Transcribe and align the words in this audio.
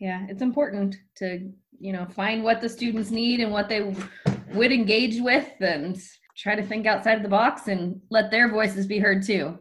Yeah, 0.00 0.26
it's 0.28 0.42
important 0.42 0.94
to, 1.16 1.50
you 1.80 1.92
know, 1.92 2.06
find 2.06 2.44
what 2.44 2.60
the 2.60 2.68
students 2.68 3.10
need 3.10 3.40
and 3.40 3.50
what 3.50 3.68
they 3.68 3.94
would 4.54 4.70
engage 4.70 5.20
with 5.20 5.48
and 5.60 5.98
try 6.36 6.54
to 6.54 6.62
think 6.62 6.86
outside 6.86 7.16
of 7.16 7.24
the 7.24 7.28
box 7.28 7.66
and 7.66 8.00
let 8.08 8.30
their 8.30 8.48
voices 8.48 8.86
be 8.86 9.00
heard 9.00 9.24
too. 9.24 9.58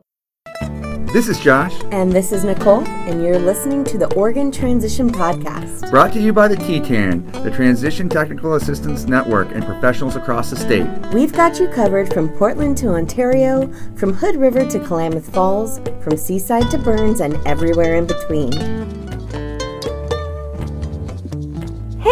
This 1.11 1.27
is 1.27 1.39
Josh. 1.39 1.73
And 1.91 2.11
this 2.11 2.31
is 2.31 2.43
Nicole, 2.43 2.85
and 2.85 3.23
you're 3.23 3.39
listening 3.39 3.83
to 3.85 3.97
the 3.97 4.13
Oregon 4.13 4.51
Transition 4.51 5.09
Podcast. 5.09 5.89
Brought 5.89 6.13
to 6.13 6.19
you 6.19 6.33
by 6.33 6.47
the 6.47 6.57
TTAN, 6.57 7.43
the 7.43 7.49
Transition 7.49 8.07
Technical 8.07 8.53
Assistance 8.55 9.05
Network, 9.05 9.49
and 9.53 9.65
professionals 9.65 10.15
across 10.15 10.51
the 10.51 10.57
state. 10.57 10.85
We've 11.15 11.33
got 11.33 11.59
you 11.59 11.67
covered 11.69 12.13
from 12.13 12.29
Portland 12.29 12.77
to 12.79 12.89
Ontario, 12.89 13.71
from 13.95 14.13
Hood 14.13 14.35
River 14.35 14.69
to 14.69 14.79
Klamath 14.81 15.33
Falls, 15.33 15.79
from 16.03 16.15
Seaside 16.15 16.69
to 16.69 16.77
Burns, 16.77 17.21
and 17.21 17.35
everywhere 17.47 17.95
in 17.95 18.05
between. 18.05 19.06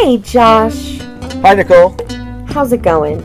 Hey, 0.01 0.17
Josh. 0.17 0.99
Hi, 1.41 1.53
Nicole. 1.53 1.95
How's 2.47 2.73
it 2.73 2.81
going? 2.81 3.23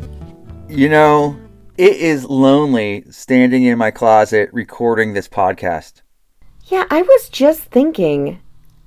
You 0.69 0.89
know, 0.89 1.37
it 1.77 1.97
is 1.97 2.25
lonely 2.25 3.05
standing 3.11 3.65
in 3.65 3.77
my 3.77 3.91
closet 3.91 4.51
recording 4.53 5.13
this 5.13 5.27
podcast. 5.27 6.03
Yeah, 6.67 6.85
I 6.89 7.03
was 7.03 7.29
just 7.29 7.63
thinking 7.65 8.41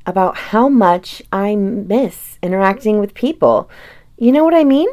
about 0.06 0.38
how 0.38 0.70
much 0.70 1.22
I 1.34 1.58
miss 1.58 2.40
interacting 2.42 3.02
with 3.02 3.14
people. 3.14 3.70
You 4.18 4.32
know 4.32 4.46
what 4.46 4.56
I 4.56 4.64
mean? 4.64 4.88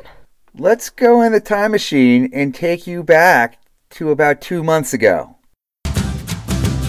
Let's 0.58 0.90
go 0.90 1.22
in 1.22 1.30
the 1.30 1.40
time 1.40 1.70
machine 1.70 2.28
and 2.32 2.52
take 2.52 2.88
you 2.88 3.04
back 3.04 3.62
to 3.90 4.10
about 4.10 4.40
two 4.40 4.64
months 4.64 4.92
ago. 4.92 5.36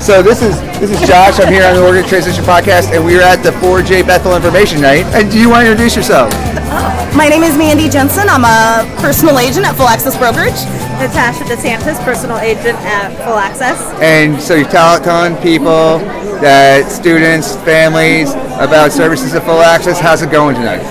So 0.01 0.23
this 0.23 0.41
is 0.41 0.59
this 0.81 0.89
is 0.89 1.07
Josh. 1.07 1.39
I'm 1.39 1.53
here 1.53 1.63
on 1.63 1.75
the 1.75 1.85
Oregon 1.85 2.03
Transition 2.09 2.43
Podcast, 2.43 2.91
and 2.91 3.05
we 3.05 3.17
are 3.17 3.21
at 3.21 3.43
the 3.43 3.51
4J 3.61 4.01
Bethel 4.01 4.35
Information 4.35 4.81
Night. 4.81 5.05
And 5.13 5.29
do 5.29 5.39
you 5.39 5.47
want 5.47 5.63
to 5.63 5.71
introduce 5.71 5.95
yourself? 5.95 6.33
My 7.15 7.29
name 7.29 7.43
is 7.43 7.55
Mandy 7.55 7.87
Jensen. 7.87 8.25
I'm 8.27 8.41
a 8.43 8.81
personal 8.99 9.37
agent 9.37 9.67
at 9.67 9.75
Full 9.75 9.87
Access 9.87 10.17
Brokerage. 10.17 10.57
Natasha 10.97 11.43
DeSantis, 11.43 12.03
personal 12.03 12.39
agent 12.39 12.79
at 12.81 13.13
Full 13.25 13.37
Access. 13.37 13.77
And 14.01 14.41
so 14.41 14.55
you're 14.55 14.67
tell, 14.67 14.99
telling 14.99 15.35
people 15.37 15.99
that 16.41 16.89
students, 16.89 17.55
families 17.57 18.33
about 18.57 18.91
services 18.91 19.35
at 19.35 19.43
Full 19.43 19.61
Access. 19.61 19.99
How's 19.99 20.23
it 20.23 20.31
going 20.31 20.55
tonight? 20.55 20.81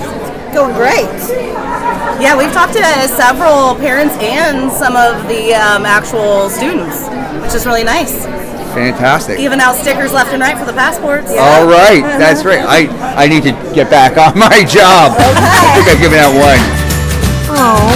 Going 0.53 0.73
great. 0.73 1.11
Yeah, 2.23 2.37
we've 2.37 2.53
talked 2.53 2.73
to 2.79 3.07
several 3.09 3.75
parents 3.75 4.15
and 4.23 4.71
some 4.71 4.95
of 4.95 5.27
the 5.27 5.53
um, 5.53 5.85
actual 5.85 6.49
students, 6.49 7.09
which 7.43 7.53
is 7.53 7.65
really 7.65 7.83
nice. 7.83 8.25
Fantastic. 8.73 9.37
Giving 9.37 9.59
out 9.59 9.75
stickers 9.75 10.13
left 10.13 10.31
and 10.31 10.41
right 10.41 10.57
for 10.57 10.65
the 10.65 10.73
passports. 10.73 11.29
All 11.31 11.67
right, 11.67 12.01
that's 12.19 12.45
right. 12.45 12.61
I, 12.61 13.23
I 13.23 13.27
need 13.27 13.43
to 13.43 13.51
get 13.75 13.89
back 13.89 14.17
on 14.17 14.37
my 14.39 14.63
job. 14.63 15.13
I 15.17 15.73
think 15.75 15.87
I've 15.87 15.99
given 16.01 16.19
out 16.19 16.33
one. 16.33 16.59
Oh, 17.53 17.91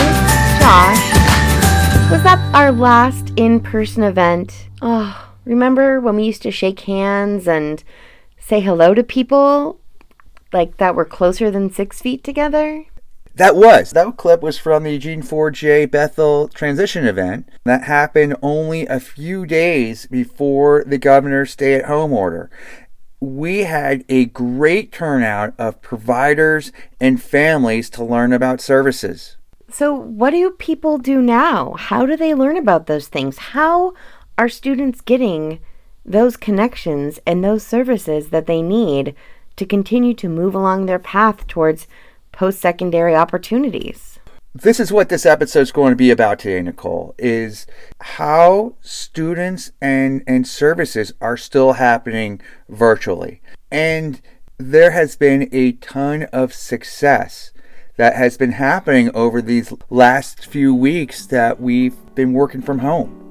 Josh. 0.60 2.12
Was 2.12 2.22
that 2.24 2.40
our 2.54 2.72
last 2.72 3.32
in 3.36 3.60
person 3.60 4.04
event? 4.04 4.68
Oh, 4.82 5.32
remember 5.46 6.00
when 6.00 6.16
we 6.18 6.24
used 6.24 6.42
to 6.44 6.52
shake 6.52 6.82
hands 6.82 7.48
and 7.48 7.84
say 8.38 8.60
hello 8.60 8.94
to 8.94 9.04
people 9.04 9.80
like 10.54 10.78
that 10.78 10.94
were 10.94 11.06
closer 11.06 11.50
than 11.50 11.72
six 11.72 12.02
feet 12.02 12.24
together? 12.24 12.86
That 13.36 13.58
was. 13.58 13.92
That 13.92 14.16
clip 14.16 14.42
was 14.42 14.58
from 14.58 14.84
the 14.84 14.94
Eugene 14.94 15.22
4J 15.22 15.92
Bethel 15.92 16.48
transition 16.48 17.06
event. 17.06 17.50
That 17.66 17.84
happened 17.84 18.38
only 18.42 18.88
a 18.88 19.00
few 19.00 19.46
days 19.46 20.06
before 20.06 20.86
the 20.86 20.98
governor's 20.98 21.52
stay 21.52 21.74
at 21.74 21.86
home 21.86 22.14
order. 22.14 22.50
We 23.20 23.66
had 23.66 24.06
a 24.08 24.26
great 24.26 24.94
turnout 24.94 25.54
of 25.58 25.82
providers 25.82 26.72
and 27.02 27.22
families 27.22 27.90
to 27.92 28.06
learn 28.06 28.32
about 28.32 28.62
services. 28.62 29.36
So, 29.70 29.94
what 29.94 30.30
do 30.30 30.52
people 30.52 30.98
do 30.98 31.22
now? 31.22 31.74
How 31.74 32.06
do 32.06 32.16
they 32.16 32.34
learn 32.34 32.56
about 32.56 32.88
those 32.88 33.10
things? 33.10 33.38
How 33.38 33.94
are 34.38 34.48
students 34.48 35.02
getting 35.02 35.60
those 36.06 36.38
connections 36.38 37.20
and 37.26 37.44
those 37.44 37.66
services 37.66 38.30
that 38.30 38.46
they 38.46 38.62
need 38.62 39.16
to 39.58 39.66
continue 39.66 40.14
to 40.14 40.30
move 40.30 40.56
along 40.56 40.86
their 40.86 41.00
path 41.00 41.48
towards 41.48 41.88
post 42.36 42.60
secondary 42.60 43.16
opportunities? 43.16 44.20
This 44.54 44.80
is 44.80 44.92
what 44.92 45.10
this 45.10 45.26
episode 45.26 45.62
is 45.62 45.72
going 45.72 45.92
to 45.92 45.98
be 45.98 46.12
about 46.12 46.40
today, 46.40 46.62
Nicole, 46.62 47.14
is 47.18 47.68
how 48.00 48.76
students 48.80 49.72
and, 49.82 50.24
and 50.28 50.48
services 50.48 51.14
are 51.20 51.36
still 51.36 51.74
happening 51.74 52.40
virtually. 52.70 53.42
And 53.70 54.22
there 54.58 54.92
has 54.92 55.18
been 55.18 55.50
a 55.52 55.74
ton 55.74 56.24
of 56.32 56.54
success 56.54 57.52
that 57.98 58.16
has 58.16 58.38
been 58.38 58.54
happening 58.54 59.14
over 59.14 59.42
these 59.42 59.74
last 59.90 60.46
few 60.46 60.74
weeks 60.74 61.26
that 61.26 61.60
we've 61.60 61.98
been 62.16 62.32
working 62.32 62.62
from 62.62 62.80
home. 62.80 63.22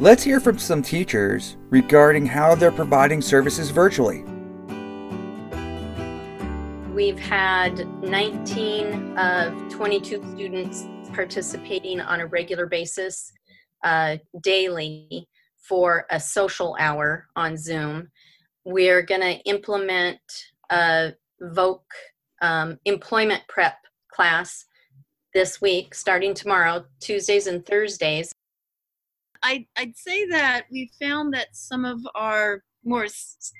Let's 0.00 0.22
hear 0.22 0.38
from 0.38 0.58
some 0.58 0.82
teachers 0.82 1.56
regarding 1.70 2.26
how 2.26 2.54
they're 2.54 2.70
providing 2.70 3.22
services 3.22 3.70
virtually. 3.70 4.22
We've 6.98 7.16
had 7.16 7.86
19 8.02 9.16
of 9.16 9.68
22 9.68 10.20
students 10.34 10.88
participating 11.14 12.00
on 12.00 12.18
a 12.18 12.26
regular 12.26 12.66
basis 12.66 13.32
uh, 13.84 14.16
daily 14.42 15.28
for 15.60 16.06
a 16.10 16.18
social 16.18 16.76
hour 16.80 17.28
on 17.36 17.56
Zoom. 17.56 18.08
We're 18.64 19.02
going 19.02 19.20
to 19.20 19.36
implement 19.48 20.18
a 20.70 21.12
VOC 21.40 21.78
um, 22.42 22.80
employment 22.84 23.44
prep 23.48 23.78
class 24.10 24.64
this 25.34 25.60
week, 25.60 25.94
starting 25.94 26.34
tomorrow, 26.34 26.84
Tuesdays 26.98 27.46
and 27.46 27.64
Thursdays. 27.64 28.32
I, 29.44 29.68
I'd 29.76 29.96
say 29.96 30.26
that 30.30 30.64
we 30.68 30.90
found 31.00 31.32
that 31.34 31.54
some 31.54 31.84
of 31.84 32.00
our 32.16 32.64
more 32.88 33.06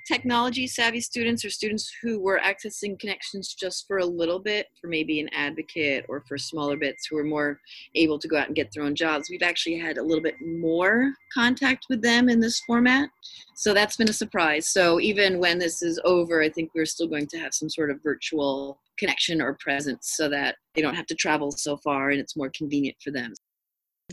technology 0.07 0.67
savvy 0.67 0.99
students 1.01 1.45
or 1.45 1.49
students 1.49 1.91
who 2.01 2.19
were 2.19 2.39
accessing 2.43 2.99
connections 2.99 3.53
just 3.53 3.85
for 3.87 3.99
a 3.99 4.05
little 4.05 4.39
bit 4.39 4.67
for 4.79 4.87
maybe 4.87 5.19
an 5.19 5.29
advocate 5.33 6.05
or 6.09 6.23
for 6.27 6.37
smaller 6.37 6.77
bits 6.77 7.07
who 7.07 7.15
were 7.15 7.23
more 7.23 7.59
able 7.95 8.19
to 8.19 8.27
go 8.27 8.37
out 8.37 8.47
and 8.47 8.55
get 8.55 8.69
their 8.73 8.83
own 8.83 8.95
jobs. 8.95 9.29
We've 9.29 9.43
actually 9.43 9.77
had 9.77 9.97
a 9.97 10.03
little 10.03 10.23
bit 10.23 10.35
more 10.41 11.13
contact 11.33 11.85
with 11.89 12.01
them 12.01 12.29
in 12.29 12.39
this 12.39 12.59
format. 12.61 13.09
So 13.55 13.73
that's 13.73 13.97
been 13.97 14.09
a 14.09 14.13
surprise. 14.13 14.67
So 14.67 14.99
even 14.99 15.39
when 15.39 15.59
this 15.59 15.81
is 15.81 15.99
over 16.05 16.41
i 16.41 16.49
think 16.49 16.71
we're 16.73 16.85
still 16.85 17.07
going 17.07 17.27
to 17.27 17.37
have 17.37 17.53
some 17.53 17.69
sort 17.69 17.91
of 17.91 18.01
virtual 18.03 18.79
connection 18.97 19.41
or 19.41 19.57
presence 19.59 20.13
so 20.15 20.29
that 20.29 20.55
they 20.75 20.81
don't 20.81 20.95
have 20.95 21.05
to 21.07 21.15
travel 21.15 21.51
so 21.51 21.77
far 21.77 22.09
and 22.09 22.19
it's 22.19 22.35
more 22.35 22.51
convenient 22.55 22.97
for 23.03 23.11
them. 23.11 23.33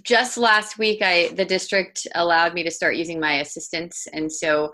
Just 0.02 0.36
last 0.36 0.78
week 0.78 1.00
i 1.02 1.28
the 1.34 1.44
district 1.44 2.06
allowed 2.14 2.54
me 2.54 2.62
to 2.62 2.70
start 2.70 2.96
using 2.96 3.18
my 3.20 3.34
assistants. 3.40 4.06
And 4.12 4.30
so 4.30 4.70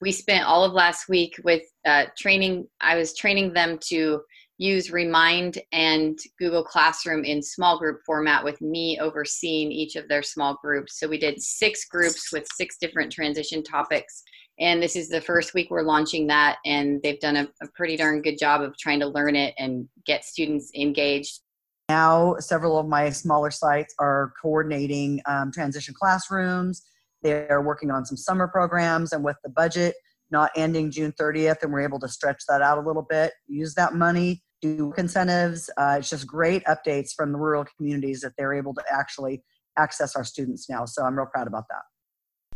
we 0.00 0.12
spent 0.12 0.46
all 0.46 0.64
of 0.64 0.72
last 0.72 1.08
week 1.08 1.34
with 1.44 1.62
uh, 1.86 2.04
training 2.16 2.66
i 2.80 2.96
was 2.96 3.14
training 3.14 3.52
them 3.52 3.78
to 3.80 4.20
use 4.58 4.90
remind 4.90 5.58
and 5.72 6.18
google 6.38 6.64
classroom 6.64 7.24
in 7.24 7.42
small 7.42 7.78
group 7.78 8.00
format 8.06 8.42
with 8.42 8.60
me 8.60 8.98
overseeing 9.00 9.70
each 9.70 9.96
of 9.96 10.08
their 10.08 10.22
small 10.22 10.58
groups 10.62 10.98
so 10.98 11.08
we 11.08 11.18
did 11.18 11.40
six 11.40 11.86
groups 11.86 12.32
with 12.32 12.46
six 12.54 12.76
different 12.78 13.12
transition 13.12 13.62
topics 13.62 14.22
and 14.58 14.82
this 14.82 14.96
is 14.96 15.08
the 15.08 15.20
first 15.20 15.52
week 15.52 15.70
we're 15.70 15.82
launching 15.82 16.26
that 16.26 16.56
and 16.64 17.02
they've 17.02 17.20
done 17.20 17.36
a, 17.36 17.48
a 17.62 17.68
pretty 17.74 17.96
darn 17.96 18.22
good 18.22 18.38
job 18.38 18.62
of 18.62 18.76
trying 18.78 19.00
to 19.00 19.06
learn 19.06 19.36
it 19.36 19.54
and 19.58 19.86
get 20.06 20.24
students 20.24 20.70
engaged 20.74 21.40
now, 21.88 22.34
several 22.40 22.78
of 22.78 22.88
my 22.88 23.10
smaller 23.10 23.50
sites 23.50 23.94
are 23.98 24.32
coordinating 24.42 25.20
um, 25.26 25.52
transition 25.52 25.94
classrooms. 25.94 26.82
They're 27.22 27.62
working 27.62 27.90
on 27.90 28.04
some 28.04 28.16
summer 28.16 28.48
programs, 28.48 29.12
and 29.12 29.24
with 29.24 29.36
the 29.42 29.50
budget 29.50 29.94
not 30.30 30.50
ending 30.56 30.90
June 30.90 31.12
30th, 31.12 31.62
and 31.62 31.72
we're 31.72 31.80
able 31.80 32.00
to 32.00 32.08
stretch 32.08 32.42
that 32.48 32.62
out 32.62 32.78
a 32.78 32.80
little 32.80 33.06
bit, 33.08 33.32
use 33.46 33.74
that 33.74 33.94
money, 33.94 34.42
do 34.60 34.92
incentives. 34.96 35.70
Uh, 35.76 35.96
it's 35.98 36.10
just 36.10 36.26
great 36.26 36.64
updates 36.64 37.12
from 37.14 37.32
the 37.32 37.38
rural 37.38 37.64
communities 37.76 38.20
that 38.22 38.32
they're 38.36 38.54
able 38.54 38.74
to 38.74 38.82
actually 38.90 39.42
access 39.78 40.16
our 40.16 40.24
students 40.24 40.68
now. 40.68 40.84
So 40.84 41.04
I'm 41.04 41.16
real 41.16 41.26
proud 41.26 41.46
about 41.46 41.64
that. 41.70 41.82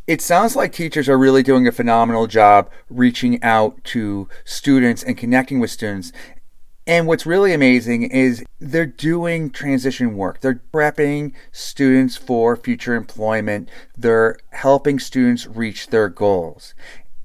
It 0.07 0.21
sounds 0.21 0.57
like 0.57 0.73
teachers 0.73 1.09
are 1.09 1.19
really 1.19 1.43
doing 1.43 1.69
a 1.69 1.73
phenomenal 1.73 2.27
job 2.27 2.71
reaching 2.89 3.41
out 3.43 3.83
to 3.85 4.29
students 4.45 5.03
and 5.03 5.17
connecting 5.17 5.61
with 5.61 5.71
students. 5.71 6.11
And 6.91 7.07
what's 7.07 7.25
really 7.25 7.55
amazing 7.55 8.03
is 8.03 8.45
they're 8.59 8.85
doing 8.85 9.51
transition 9.51 10.17
work. 10.17 10.41
They're 10.41 10.61
prepping 10.75 11.35
students 11.53 12.17
for 12.17 12.57
future 12.57 12.97
employment. 12.97 13.69
They're 13.97 14.37
helping 14.51 14.99
students 14.99 15.47
reach 15.47 15.87
their 15.87 16.09
goals. 16.09 16.75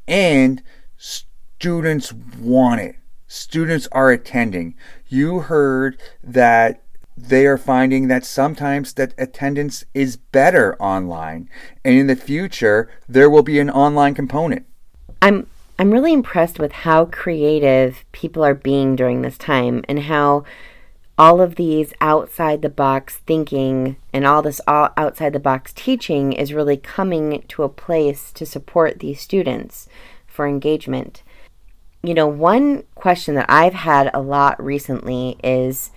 And 0.08 0.62
students 0.98 2.14
want 2.14 2.82
it. 2.82 2.98
Students 3.26 3.88
are 3.92 4.12
attending. 4.12 4.76
You 5.08 5.40
heard 5.40 6.00
that 6.24 6.84
they 7.18 7.48
are 7.48 7.58
finding 7.58 8.08
that 8.08 8.24
sometimes 8.24 8.94
that 8.94 9.16
attendance 9.18 9.84
is 9.96 10.16
better 10.16 10.80
online 10.80 11.50
and 11.84 11.98
in 11.98 12.06
the 12.06 12.16
future 12.16 12.88
there 13.10 13.32
will 13.32 13.42
be 13.42 13.58
an 13.58 13.72
online 13.72 14.14
component. 14.14 14.68
I'm 15.24 15.48
I'm 15.78 15.92
really 15.92 16.14
impressed 16.14 16.58
with 16.58 16.72
how 16.72 17.06
creative 17.06 18.06
people 18.14 18.46
are 18.46 18.54
being 18.54 18.96
during 18.96 19.22
this 19.22 19.38
time 19.38 19.84
and 19.90 20.04
how 20.04 20.46
all 21.18 21.42
of 21.42 21.56
these 21.56 21.94
outside 22.00 22.62
the 22.62 22.70
box 22.70 23.18
thinking 23.18 23.98
and 24.14 24.26
all 24.26 24.42
this 24.42 24.62
all 24.68 24.90
outside 24.96 25.34
the 25.34 25.40
box 25.40 25.74
teaching 25.74 26.32
is 26.34 26.54
really 26.54 26.78
coming 26.78 27.44
to 27.50 27.64
a 27.64 27.70
place 27.70 28.32
to 28.34 28.46
support 28.46 29.00
these 29.00 29.20
students 29.20 29.88
for 30.28 30.48
engagement. 30.48 31.24
You 32.04 32.14
know, 32.14 32.28
one 32.28 32.84
question 32.96 33.36
that 33.36 33.50
I've 33.50 33.74
had 33.74 34.12
a 34.14 34.22
lot 34.22 34.62
recently 34.64 35.38
is 35.44 35.92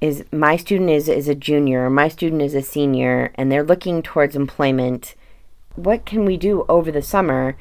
is 0.00 0.24
my 0.32 0.56
student 0.56 0.90
is, 0.90 1.08
is 1.08 1.28
a 1.28 1.34
junior, 1.34 1.90
my 1.90 2.08
student 2.08 2.40
is 2.40 2.54
a 2.54 2.62
senior, 2.62 3.32
and 3.34 3.52
they're 3.52 3.62
looking 3.62 4.02
towards 4.02 4.34
employment. 4.34 5.14
What 5.76 6.06
can 6.06 6.24
we 6.24 6.38
do 6.38 6.64
over 6.70 6.90
the 6.90 7.02
summer 7.02 7.56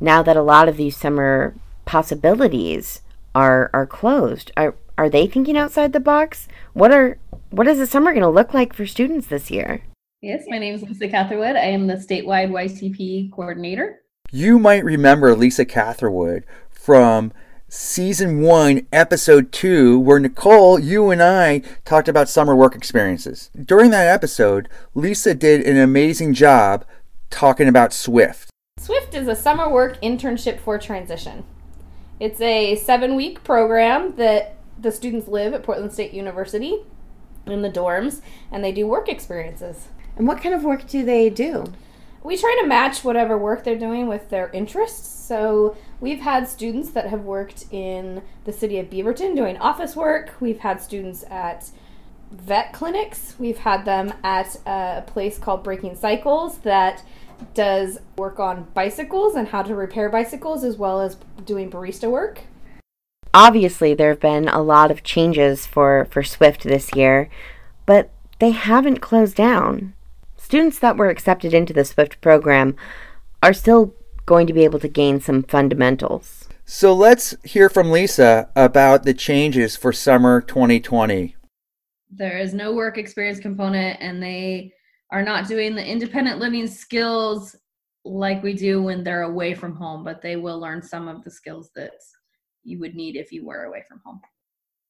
now 0.00 0.22
that 0.22 0.36
a 0.36 0.42
lot 0.42 0.68
of 0.68 0.76
these 0.76 0.96
summer 0.96 1.54
possibilities 1.84 3.02
are 3.34 3.70
are 3.72 3.86
closed? 3.86 4.52
Are 4.56 4.74
are 4.98 5.10
they 5.10 5.26
thinking 5.26 5.56
outside 5.56 5.92
the 5.92 6.00
box? 6.00 6.48
What 6.72 6.92
are 6.92 7.18
what 7.50 7.68
is 7.68 7.78
the 7.78 7.86
summer 7.86 8.12
going 8.12 8.22
to 8.22 8.28
look 8.28 8.54
like 8.54 8.72
for 8.72 8.86
students 8.86 9.26
this 9.26 9.50
year? 9.50 9.82
Yes, 10.22 10.44
my 10.48 10.58
name 10.58 10.74
is 10.74 10.82
Lisa 10.82 11.08
Catherwood. 11.08 11.56
I 11.56 11.66
am 11.66 11.86
the 11.86 11.94
statewide 11.94 12.50
YTP 12.50 13.30
coordinator. 13.30 14.02
You 14.32 14.58
might 14.58 14.84
remember 14.84 15.34
Lisa 15.34 15.64
Catherwood 15.64 16.44
from 16.70 17.32
season 17.68 18.40
one, 18.40 18.86
episode 18.92 19.52
two, 19.52 19.98
where 19.98 20.18
Nicole, 20.18 20.78
you 20.78 21.10
and 21.10 21.22
I 21.22 21.62
talked 21.84 22.08
about 22.08 22.28
summer 22.28 22.56
work 22.56 22.74
experiences. 22.74 23.50
During 23.54 23.90
that 23.90 24.08
episode, 24.08 24.68
Lisa 24.94 25.34
did 25.34 25.62
an 25.66 25.76
amazing 25.76 26.34
job 26.34 26.84
talking 27.30 27.68
about 27.68 27.92
Swift. 27.92 28.50
Swift 28.78 29.14
is 29.14 29.26
a 29.26 29.34
summer 29.34 29.68
work 29.68 30.00
internship 30.00 30.60
for 30.60 30.78
transition. 30.78 31.44
It's 32.20 32.40
a 32.40 32.76
seven 32.76 33.16
week 33.16 33.42
program 33.42 34.14
that 34.14 34.54
the 34.78 34.92
students 34.92 35.26
live 35.26 35.54
at 35.54 35.64
Portland 35.64 35.92
State 35.92 36.12
University 36.12 36.84
in 37.46 37.62
the 37.62 37.68
dorms 37.68 38.20
and 38.52 38.62
they 38.62 38.70
do 38.70 38.86
work 38.86 39.08
experiences. 39.08 39.88
And 40.16 40.28
what 40.28 40.40
kind 40.40 40.54
of 40.54 40.62
work 40.62 40.86
do 40.86 41.04
they 41.04 41.30
do? 41.30 41.72
We 42.22 42.36
try 42.36 42.56
to 42.60 42.68
match 42.68 43.02
whatever 43.02 43.36
work 43.36 43.64
they're 43.64 43.78
doing 43.78 44.06
with 44.06 44.30
their 44.30 44.50
interests. 44.50 45.08
So 45.08 45.76
we've 45.98 46.20
had 46.20 46.46
students 46.46 46.90
that 46.90 47.08
have 47.08 47.22
worked 47.22 47.64
in 47.72 48.22
the 48.44 48.52
city 48.52 48.78
of 48.78 48.90
Beaverton 48.90 49.34
doing 49.34 49.56
office 49.56 49.96
work. 49.96 50.34
We've 50.38 50.60
had 50.60 50.80
students 50.80 51.24
at 51.28 51.70
vet 52.30 52.72
clinics. 52.72 53.34
We've 53.38 53.58
had 53.58 53.84
them 53.84 54.14
at 54.22 54.56
a 54.66 55.02
place 55.06 55.38
called 55.38 55.64
Breaking 55.64 55.96
Cycles 55.96 56.58
that 56.58 57.02
does 57.54 57.98
work 58.16 58.38
on 58.38 58.66
bicycles 58.74 59.34
and 59.34 59.48
how 59.48 59.62
to 59.62 59.74
repair 59.74 60.08
bicycles 60.08 60.64
as 60.64 60.76
well 60.76 61.00
as 61.00 61.16
doing 61.44 61.70
barista 61.70 62.10
work 62.10 62.40
obviously 63.36 63.92
there 63.92 64.08
have 64.08 64.20
been 64.20 64.48
a 64.48 64.62
lot 64.62 64.90
of 64.90 65.04
changes 65.04 65.66
for, 65.66 66.06
for 66.10 66.24
Swift 66.24 66.64
this 66.64 66.94
year, 66.96 67.28
but 67.84 68.10
they 68.38 68.50
haven't 68.50 69.00
closed 69.00 69.36
down. 69.36 69.92
Students 70.38 70.78
that 70.78 70.96
were 70.96 71.10
accepted 71.10 71.52
into 71.52 71.74
the 71.74 71.84
Swift 71.84 72.20
program 72.22 72.74
are 73.42 73.52
still 73.52 73.94
going 74.24 74.46
to 74.46 74.54
be 74.54 74.64
able 74.64 74.78
to 74.80 74.88
gain 74.88 75.20
some 75.20 75.42
fundamentals. 75.42 76.48
So 76.64 76.94
let's 76.94 77.36
hear 77.44 77.68
from 77.68 77.92
Lisa 77.92 78.48
about 78.56 79.04
the 79.04 79.14
changes 79.14 79.76
for 79.76 79.92
summer 79.92 80.40
2020. 80.40 81.36
There 82.10 82.38
is 82.38 82.54
no 82.54 82.72
work 82.72 82.96
experience 82.96 83.38
component, 83.38 84.00
and 84.00 84.22
they 84.22 84.72
are 85.10 85.22
not 85.22 85.46
doing 85.46 85.74
the 85.74 85.84
independent 85.84 86.38
living 86.38 86.66
skills 86.66 87.56
like 88.04 88.42
we 88.42 88.54
do 88.54 88.82
when 88.82 89.02
they're 89.02 89.22
away 89.22 89.54
from 89.54 89.74
home, 89.74 90.04
but 90.04 90.22
they 90.22 90.36
will 90.36 90.60
learn 90.60 90.82
some 90.82 91.08
of 91.08 91.24
the 91.24 91.30
skills 91.30 91.70
that 91.74 91.92
you 92.64 92.78
would 92.78 92.94
need 92.94 93.16
if 93.16 93.32
you 93.32 93.44
were 93.44 93.64
away 93.64 93.82
from 93.88 94.00
home. 94.04 94.20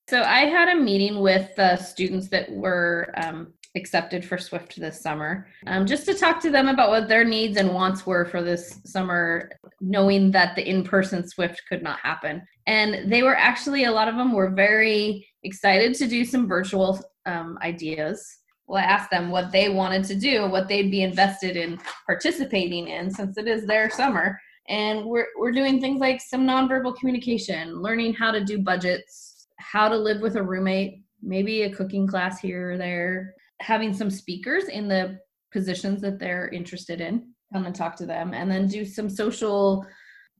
So 0.09 0.23
I 0.23 0.41
had 0.47 0.69
a 0.69 0.81
meeting 0.81 1.21
with 1.21 1.55
the 1.57 1.77
students 1.77 2.29
that 2.29 2.51
were 2.51 3.13
um, 3.17 3.53
accepted 3.77 4.25
for 4.25 4.39
Swift 4.39 4.77
this 4.77 5.01
summer, 5.03 5.49
um, 5.67 5.85
just 5.85 6.07
to 6.07 6.15
talk 6.15 6.41
to 6.43 6.51
them 6.51 6.69
about 6.69 6.91
what 6.91 7.09
their 7.09 7.25
needs 7.25 7.57
and 7.57 7.75
wants 7.75 8.07
were 8.07 8.25
for 8.25 8.43
this 8.43 8.81
summer, 8.85 9.51
knowing 9.81 10.31
that 10.31 10.55
the 10.55 10.69
in-person 10.69 11.29
Swift 11.29 11.61
could 11.69 11.83
not 11.83 11.99
happen. 12.01 12.43
And 12.67 13.11
they 13.11 13.23
were 13.23 13.37
actually 13.37 13.85
a 13.85 13.93
lot 13.93 14.09
of 14.09 14.17
them 14.17 14.33
were 14.33 14.51
very 14.51 15.29
excited 15.43 15.95
to 15.95 16.07
do 16.07 16.25
some 16.25 16.47
virtual 16.47 17.01
um, 17.27 17.59
ideas. 17.62 18.39
Well, 18.67 18.83
I 18.83 18.87
asked 18.87 19.11
them 19.11 19.31
what 19.31 19.53
they 19.53 19.69
wanted 19.69 20.05
to 20.05 20.15
do, 20.15 20.47
what 20.47 20.69
they'd 20.69 20.91
be 20.91 21.03
invested 21.03 21.57
in 21.57 21.79
participating 22.05 22.89
in, 22.89 23.11
since 23.11 23.39
it 23.39 23.47
is 23.47 23.67
their 23.67 23.91
summer. 23.91 24.41
And 24.69 25.05
we're 25.05 25.29
we're 25.39 25.53
doing 25.53 25.81
things 25.81 26.01
like 26.01 26.21
some 26.21 26.47
nonverbal 26.47 26.97
communication 26.97 27.81
learning 27.81 28.15
how 28.15 28.33
to 28.33 28.45
do 28.45 28.59
budgets 28.59 29.47
how 29.59 29.89
to 29.89 29.97
live 29.97 30.21
with 30.21 30.37
a 30.37 30.43
roommate 30.43 31.03
maybe 31.23 31.63
a 31.63 31.71
cooking 31.73 32.07
class 32.07 32.41
here 32.41 32.73
or 32.73 32.79
there 32.79 33.35
having 33.61 33.95
some 33.95 34.11
speakers 34.11 34.65
in 34.65 34.89
the 34.89 35.19
positions 35.53 36.01
that 36.03 36.19
they're 36.19 36.49
interested 36.49 37.01
in 37.01 37.33
come 37.53 37.67
and 37.67 37.75
talk 37.75 37.97
to 37.97 38.07
them 38.07 38.35
and 38.35 38.51
then 38.51 38.67
do 38.67 38.85
some 38.85 39.09
social 39.09 39.87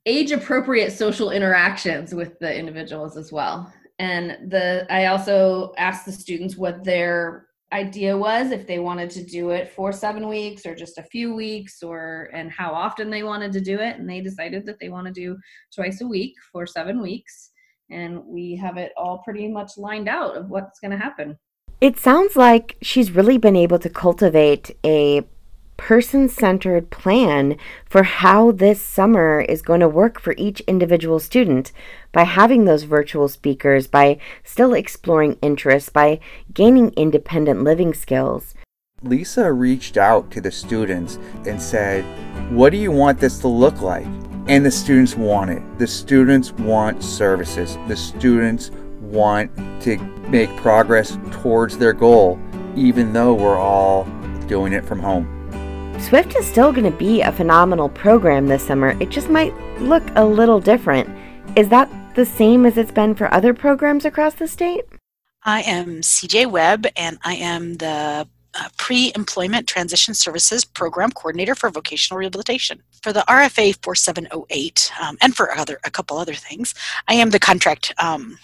age 0.05 0.32
appropriate 0.32 0.93
social 0.93 1.31
interactions 1.31 2.14
with 2.14 2.38
the 2.38 2.55
individuals 2.55 3.17
as 3.17 3.32
well. 3.32 3.72
And 3.99 4.50
the 4.50 4.87
i 4.90 5.06
also 5.06 5.72
asked 5.79 6.05
the 6.05 6.12
students 6.12 6.56
what 6.56 6.84
their 6.84 7.45
idea 7.72 8.16
was 8.16 8.52
if 8.52 8.66
they 8.66 8.78
wanted 8.78 9.10
to 9.10 9.24
do 9.24 9.50
it 9.50 9.70
for 9.70 9.92
seven 9.92 10.28
weeks 10.28 10.64
or 10.64 10.74
just 10.74 10.98
a 10.98 11.02
few 11.02 11.34
weeks 11.34 11.82
or 11.82 12.30
and 12.32 12.50
how 12.50 12.72
often 12.72 13.10
they 13.10 13.24
wanted 13.24 13.52
to 13.52 13.60
do 13.60 13.80
it 13.80 13.96
and 13.96 14.08
they 14.08 14.20
decided 14.20 14.64
that 14.66 14.78
they 14.78 14.88
want 14.88 15.06
to 15.06 15.12
do 15.12 15.36
twice 15.74 16.00
a 16.00 16.06
week 16.06 16.34
for 16.52 16.66
seven 16.66 17.02
weeks 17.02 17.50
and 17.90 18.24
we 18.24 18.56
have 18.56 18.76
it 18.76 18.92
all 18.96 19.18
pretty 19.18 19.48
much 19.48 19.72
lined 19.76 20.08
out 20.08 20.36
of 20.36 20.48
what's 20.48 20.80
going 20.80 20.90
to 20.90 20.96
happen. 20.96 21.36
It 21.80 21.98
sounds 21.98 22.36
like 22.36 22.76
she's 22.82 23.10
really 23.10 23.38
been 23.38 23.56
able 23.56 23.78
to 23.80 23.90
cultivate 23.90 24.76
a 24.84 25.22
person 25.76 26.28
centered 26.28 26.90
plan 26.90 27.56
for 27.84 28.02
how 28.02 28.50
this 28.50 28.81
summer 28.81 29.40
is 29.40 29.62
going 29.62 29.81
to 29.81 29.88
work 29.88 30.20
for 30.20 30.34
each 30.37 30.61
individual 30.61 31.19
student 31.19 31.73
by 32.12 32.25
having 32.25 32.64
those 32.64 32.84
virtual 32.84 33.28
speakers, 33.28 33.87
by 33.87 34.19
still 34.43 34.73
exploring 34.75 35.38
interests, 35.43 35.88
by 35.88 36.19
gaining 36.52 36.90
independent 36.90 37.62
living 37.62 37.94
skills. 37.94 38.55
Lisa 39.02 39.52
reached 39.52 39.96
out 39.96 40.31
to 40.31 40.40
the 40.40 40.50
students 40.50 41.19
and 41.46 41.61
said, 41.61 42.02
What 42.50 42.70
do 42.70 42.79
you 42.79 42.90
want 42.90 43.20
this 43.20 43.38
to 43.40 43.49
look 43.49 43.81
like? 43.82 44.06
And 44.49 44.64
the 44.64 44.70
students 44.70 45.17
want 45.17 45.50
it. 45.50 45.62
The 45.79 45.87
students 45.87 46.52
want 46.52 47.02
services. 47.02 47.76
The 47.88 47.96
students 47.96 48.70
want 49.00 49.55
to 49.82 49.98
make 50.29 50.55
progress 50.56 51.19
towards 51.31 51.79
their 51.79 51.93
goal, 51.93 52.39
even 52.74 53.12
though 53.12 53.34
we're 53.34 53.58
all 53.58 54.05
doing 54.46 54.72
it 54.72 54.84
from 54.84 55.00
home. 55.00 55.35
Swift 56.00 56.36
is 56.36 56.46
still 56.46 56.72
going 56.72 56.91
to 56.91 56.96
be 56.96 57.22
a 57.22 57.32
phenomenal 57.32 57.88
program 57.88 58.46
this 58.46 58.67
summer. 58.67 58.96
It 59.00 59.08
just 59.08 59.29
might 59.29 59.55
look 59.81 60.05
a 60.15 60.24
little 60.24 60.60
different. 60.60 61.08
Is 61.56 61.69
that 61.70 61.91
the 62.15 62.24
same 62.24 62.67
as 62.67 62.76
it's 62.76 62.93
been 62.93 63.15
for 63.15 63.32
other 63.32 63.55
programs 63.55 64.05
across 64.05 64.34
the 64.34 64.46
state? 64.46 64.84
I 65.43 65.62
am 65.62 66.03
CJ 66.03 66.50
Webb, 66.50 66.86
and 66.96 67.19
I 67.24 67.34
am 67.36 67.74
the 67.74 68.29
uh, 68.55 68.69
Pre 68.76 69.12
Employment 69.15 69.67
Transition 69.67 70.12
Services 70.12 70.65
Program 70.65 71.10
Coordinator 71.12 71.55
for 71.55 71.70
Vocational 71.70 72.19
Rehabilitation. 72.19 72.82
For 73.03 73.12
the 73.12 73.24
RFA 73.29 73.76
4708, 73.82 74.93
um, 75.00 75.17
and 75.20 75.34
for 75.34 75.56
other 75.56 75.79
a 75.84 75.91
couple 75.91 76.19
other 76.19 76.34
things, 76.34 76.74
I 77.08 77.15
am 77.15 77.31
the 77.31 77.38
contract 77.38 77.93
um, 77.98 78.38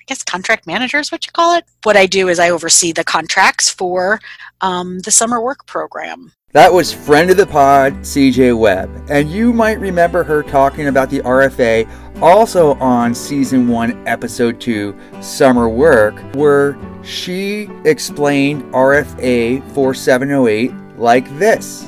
I 0.00 0.04
guess 0.06 0.22
contract 0.22 0.66
manager 0.66 0.98
is 0.98 1.10
what 1.10 1.26
you 1.26 1.32
call 1.32 1.56
it. 1.56 1.64
What 1.82 1.96
I 1.96 2.06
do 2.06 2.28
is 2.28 2.38
I 2.38 2.50
oversee 2.50 2.92
the 2.92 3.02
contracts 3.02 3.70
for 3.70 4.20
um, 4.60 5.00
the 5.00 5.10
summer 5.10 5.40
work 5.40 5.66
program. 5.66 6.32
That 6.56 6.72
was 6.72 6.90
friend 6.90 7.30
of 7.30 7.36
the 7.36 7.46
pod, 7.46 7.92
CJ 7.96 8.58
Webb. 8.58 8.88
And 9.10 9.30
you 9.30 9.52
might 9.52 9.78
remember 9.78 10.24
her 10.24 10.42
talking 10.42 10.86
about 10.86 11.10
the 11.10 11.20
RFA 11.20 11.86
also 12.22 12.76
on 12.76 13.14
season 13.14 13.68
1, 13.68 14.08
episode 14.08 14.58
2, 14.58 14.98
Summer 15.20 15.68
Work, 15.68 16.18
where 16.34 16.78
she 17.02 17.68
explained 17.84 18.62
RFA 18.72 19.62
4708 19.74 20.72
like 20.96 21.28
this. 21.38 21.84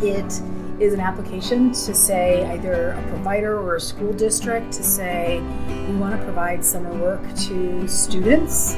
It 0.00 0.40
is 0.78 0.94
an 0.94 1.00
application 1.00 1.72
to 1.72 1.92
say 1.92 2.48
either 2.48 2.90
a 2.92 3.02
provider 3.08 3.58
or 3.58 3.74
a 3.74 3.80
school 3.80 4.12
district 4.12 4.70
to 4.74 4.84
say 4.84 5.40
we 5.88 5.96
want 5.96 6.16
to 6.16 6.24
provide 6.24 6.64
summer 6.64 6.94
work 6.94 7.22
to 7.34 7.88
students 7.88 8.76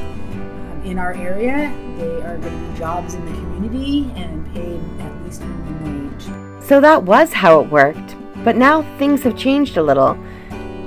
in 0.85 0.99
our 0.99 1.15
area. 1.15 1.75
They 1.99 2.23
are 2.23 2.39
going 2.39 2.43
to 2.43 2.73
be 2.73 2.79
jobs 2.79 3.15
in 3.15 3.25
the 3.25 3.33
community 3.33 4.11
and 4.17 4.45
paid 4.55 4.81
at 5.01 5.25
least 5.25 5.43
minimum 5.43 6.11
wage. 6.11 6.65
So 6.65 6.81
that 6.81 7.03
was 7.03 7.33
how 7.33 7.61
it 7.61 7.71
worked, 7.71 8.17
but 8.45 8.57
now 8.57 8.83
things 8.99 9.23
have 9.23 9.37
changed 9.37 9.77
a 9.77 9.83
little. 9.83 10.17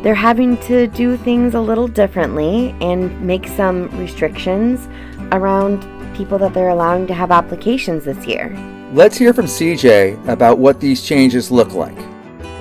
They're 0.04 0.16
having 0.16 0.58
to 0.64 0.88
do 0.88 1.18
things 1.18 1.56
a 1.56 1.62
little 1.62 1.88
differently 1.88 2.75
and 2.82 3.20
make 3.22 3.48
some 3.48 3.90
restrictions 3.98 4.88
around 5.32 5.82
people 6.16 6.38
that 6.38 6.54
they're 6.54 6.70
allowing 6.70 7.08
to 7.08 7.14
have 7.14 7.32
applications 7.32 8.06
this 8.06 8.25
year. 8.25 8.56
Let's 8.94 9.18
hear 9.18 9.34
from 9.34 9.46
CJ 9.46 10.28
about 10.28 10.60
what 10.60 10.80
these 10.80 11.04
changes 11.04 11.52
look 11.52 11.74
like 11.74 11.98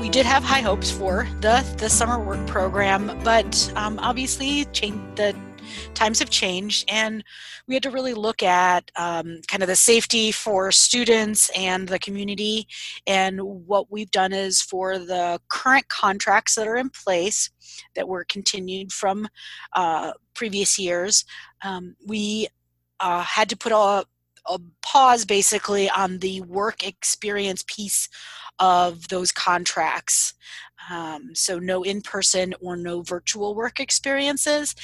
we 0.04 0.10
did 0.10 0.26
have 0.26 0.44
high 0.44 0.60
hopes 0.60 0.90
for 0.90 1.26
the 1.40 1.64
the 1.78 1.88
summer 1.88 2.18
work 2.22 2.46
program, 2.46 3.18
but 3.24 3.72
um, 3.74 3.98
obviously 4.00 4.66
change, 4.66 5.00
the 5.16 5.34
times 5.94 6.18
have 6.18 6.30
changed 6.30 6.84
and 6.90 7.24
we 7.66 7.74
had 7.74 7.82
to 7.82 7.90
really 7.90 8.14
look 8.14 8.42
at 8.42 8.90
um, 8.96 9.40
kind 9.48 9.62
of 9.62 9.68
the 9.68 9.76
safety 9.76 10.32
for 10.32 10.70
students 10.72 11.50
and 11.56 11.88
the 11.88 11.98
community 11.98 12.66
and 13.06 13.40
what 13.40 13.90
we've 13.90 14.10
done 14.10 14.32
is 14.32 14.60
for 14.60 14.98
the 14.98 15.40
current 15.48 15.88
contracts 15.88 16.54
that 16.54 16.66
are 16.66 16.76
in 16.76 16.90
place 16.90 17.50
that 17.94 18.08
were 18.08 18.24
continued 18.24 18.92
from 18.92 19.28
uh, 19.74 20.12
previous 20.34 20.78
years 20.78 21.24
um, 21.62 21.96
we 22.06 22.48
uh, 23.00 23.22
had 23.22 23.48
to 23.48 23.56
put 23.56 23.72
a, 23.72 24.04
a 24.46 24.58
pause 24.82 25.24
basically 25.24 25.88
on 25.90 26.18
the 26.18 26.40
work 26.42 26.86
experience 26.86 27.64
piece 27.66 28.08
of 28.58 29.08
those 29.08 29.32
contracts. 29.32 30.34
Um, 30.90 31.34
so 31.34 31.58
no 31.58 31.82
in-person 31.82 32.54
or 32.60 32.76
no 32.76 33.02
virtual 33.02 33.54
work 33.54 33.80
experiences. 33.80 34.74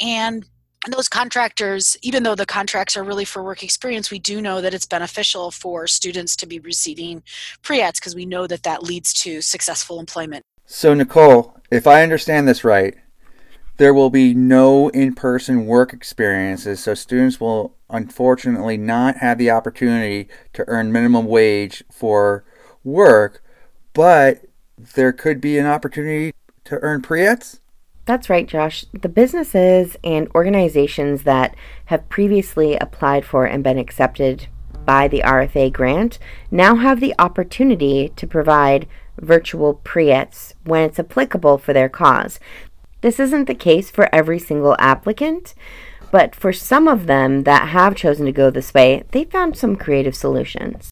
And 0.00 0.46
those 0.88 1.08
contractors, 1.08 1.96
even 2.02 2.22
though 2.22 2.34
the 2.34 2.46
contracts 2.46 2.96
are 2.96 3.04
really 3.04 3.26
for 3.26 3.42
work 3.42 3.62
experience, 3.62 4.10
we 4.10 4.18
do 4.18 4.40
know 4.40 4.60
that 4.60 4.72
it's 4.72 4.86
beneficial 4.86 5.50
for 5.50 5.86
students 5.86 6.34
to 6.36 6.46
be 6.46 6.58
receiving 6.60 7.22
pre-ets 7.62 8.00
because 8.00 8.14
we 8.14 8.24
know 8.24 8.46
that 8.46 8.62
that 8.62 8.82
leads 8.82 9.12
to 9.12 9.42
successful 9.42 10.00
employment. 10.00 10.42
So 10.64 10.94
Nicole, 10.94 11.56
if 11.70 11.86
I 11.86 12.02
understand 12.02 12.48
this 12.48 12.64
right, 12.64 12.94
there 13.76 13.92
will 13.92 14.10
be 14.10 14.34
no 14.34 14.88
in-person 14.90 15.66
work 15.66 15.92
experiences, 15.92 16.80
so 16.80 16.94
students 16.94 17.40
will 17.40 17.76
unfortunately 17.88 18.76
not 18.76 19.16
have 19.18 19.38
the 19.38 19.50
opportunity 19.50 20.28
to 20.52 20.64
earn 20.68 20.92
minimum 20.92 21.26
wage 21.26 21.82
for 21.90 22.44
work, 22.84 23.42
but 23.92 24.44
there 24.94 25.12
could 25.12 25.40
be 25.40 25.58
an 25.58 25.66
opportunity 25.66 26.32
to 26.64 26.78
earn 26.80 27.02
pre-ets? 27.02 27.60
That's 28.06 28.30
right, 28.30 28.46
Josh. 28.46 28.84
The 28.92 29.08
businesses 29.08 29.96
and 30.02 30.28
organizations 30.34 31.22
that 31.24 31.54
have 31.86 32.08
previously 32.08 32.76
applied 32.76 33.24
for 33.24 33.44
and 33.44 33.62
been 33.62 33.78
accepted 33.78 34.48
by 34.84 35.06
the 35.06 35.22
RFA 35.24 35.72
grant 35.72 36.18
now 36.50 36.76
have 36.76 37.00
the 37.00 37.14
opportunity 37.18 38.08
to 38.16 38.26
provide 38.26 38.88
virtual 39.18 39.74
pre-ets 39.74 40.54
when 40.64 40.82
it's 40.82 40.98
applicable 40.98 41.58
for 41.58 41.72
their 41.72 41.88
cause. 41.88 42.40
This 43.00 43.20
isn't 43.20 43.44
the 43.46 43.54
case 43.54 43.90
for 43.90 44.12
every 44.14 44.38
single 44.38 44.76
applicant, 44.78 45.54
but 46.10 46.34
for 46.34 46.52
some 46.52 46.88
of 46.88 47.06
them 47.06 47.44
that 47.44 47.68
have 47.68 47.94
chosen 47.94 48.26
to 48.26 48.32
go 48.32 48.50
this 48.50 48.74
way, 48.74 49.04
they 49.12 49.24
found 49.24 49.56
some 49.56 49.76
creative 49.76 50.16
solutions. 50.16 50.89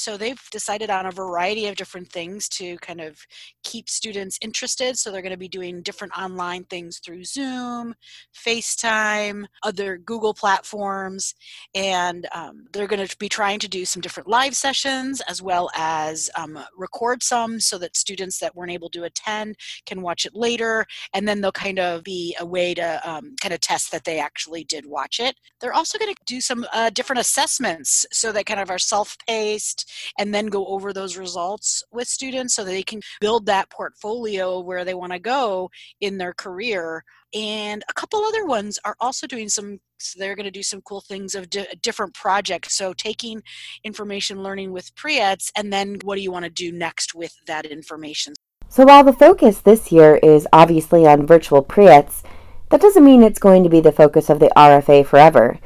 So 0.00 0.16
they've 0.16 0.40
decided 0.50 0.88
on 0.88 1.04
a 1.04 1.10
variety 1.10 1.66
of 1.66 1.76
different 1.76 2.10
things 2.10 2.48
to 2.50 2.78
kind 2.78 3.02
of 3.02 3.18
keep 3.64 3.88
students 3.90 4.38
interested. 4.40 4.96
So 4.96 5.10
they're 5.10 5.20
going 5.20 5.30
to 5.30 5.36
be 5.36 5.46
doing 5.46 5.82
different 5.82 6.16
online 6.16 6.64
things 6.64 7.00
through 7.04 7.24
Zoom, 7.24 7.94
FaceTime, 8.34 9.44
other 9.62 9.98
Google 9.98 10.32
platforms, 10.32 11.34
and 11.74 12.26
um, 12.34 12.66
they're 12.72 12.86
going 12.86 13.06
to 13.06 13.16
be 13.18 13.28
trying 13.28 13.58
to 13.58 13.68
do 13.68 13.84
some 13.84 14.00
different 14.00 14.28
live 14.28 14.56
sessions 14.56 15.20
as 15.28 15.42
well 15.42 15.68
as 15.76 16.30
um, 16.34 16.58
record 16.78 17.22
some 17.22 17.60
so 17.60 17.76
that 17.76 17.94
students 17.94 18.38
that 18.38 18.56
weren't 18.56 18.72
able 18.72 18.88
to 18.88 19.04
attend 19.04 19.56
can 19.84 20.00
watch 20.00 20.24
it 20.24 20.34
later. 20.34 20.86
And 21.12 21.28
then 21.28 21.42
they'll 21.42 21.52
kind 21.52 21.78
of 21.78 22.04
be 22.04 22.34
a 22.40 22.46
way 22.46 22.72
to 22.72 23.00
um, 23.08 23.34
kind 23.42 23.52
of 23.52 23.60
test 23.60 23.92
that 23.92 24.04
they 24.04 24.18
actually 24.18 24.64
did 24.64 24.86
watch 24.86 25.20
it. 25.20 25.36
They're 25.60 25.74
also 25.74 25.98
going 25.98 26.14
to 26.14 26.20
do 26.24 26.40
some 26.40 26.66
uh, 26.72 26.88
different 26.88 27.20
assessments 27.20 28.06
so 28.10 28.32
that 28.32 28.46
kind 28.46 28.60
of 28.60 28.70
are 28.70 28.78
self-paced 28.78 29.89
and 30.18 30.34
then 30.34 30.46
go 30.46 30.66
over 30.66 30.92
those 30.92 31.16
results 31.16 31.82
with 31.92 32.08
students 32.08 32.54
so 32.54 32.64
they 32.64 32.82
can 32.82 33.00
build 33.20 33.46
that 33.46 33.70
portfolio 33.70 34.60
where 34.60 34.84
they 34.84 34.94
want 34.94 35.12
to 35.12 35.18
go 35.18 35.70
in 36.00 36.18
their 36.18 36.34
career. 36.34 37.04
And 37.32 37.84
a 37.88 37.94
couple 37.94 38.20
other 38.24 38.44
ones 38.44 38.78
are 38.84 38.96
also 39.00 39.26
doing 39.26 39.48
some 39.48 39.80
so 40.02 40.18
they're 40.18 40.34
going 40.34 40.44
to 40.44 40.50
do 40.50 40.62
some 40.62 40.80
cool 40.80 41.02
things 41.02 41.34
of 41.34 41.50
di- 41.50 41.66
different 41.82 42.14
projects. 42.14 42.74
So 42.74 42.94
taking 42.94 43.42
information 43.84 44.42
learning 44.42 44.72
with 44.72 44.94
pre-ETS 44.94 45.52
and 45.56 45.72
then 45.72 45.98
what 46.02 46.16
do 46.16 46.22
you 46.22 46.32
want 46.32 46.44
to 46.44 46.50
do 46.50 46.72
next 46.72 47.14
with 47.14 47.34
that 47.46 47.66
information? 47.66 48.34
So 48.68 48.84
while 48.84 49.04
the 49.04 49.12
focus 49.12 49.60
this 49.60 49.92
year 49.92 50.16
is 50.16 50.46
obviously 50.52 51.06
on 51.06 51.26
virtual 51.26 51.62
pre-ETS 51.62 52.22
that 52.70 52.80
doesn't 52.80 53.04
mean 53.04 53.22
it's 53.22 53.40
going 53.40 53.64
to 53.64 53.68
be 53.68 53.80
the 53.80 53.92
focus 53.92 54.30
of 54.30 54.38
the 54.38 54.50
rfa 54.56 55.04
forever. 55.04 55.58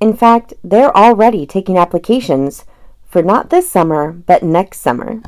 In 0.00 0.16
fact 0.16 0.54
they're 0.62 0.96
already 0.96 1.44
taking 1.44 1.76
applications 1.76 2.64
for 3.06 3.22
not 3.22 3.50
this 3.50 3.68
summer, 3.68 4.12
but 4.12 4.42
next 4.42 4.80
summer. 4.80 5.20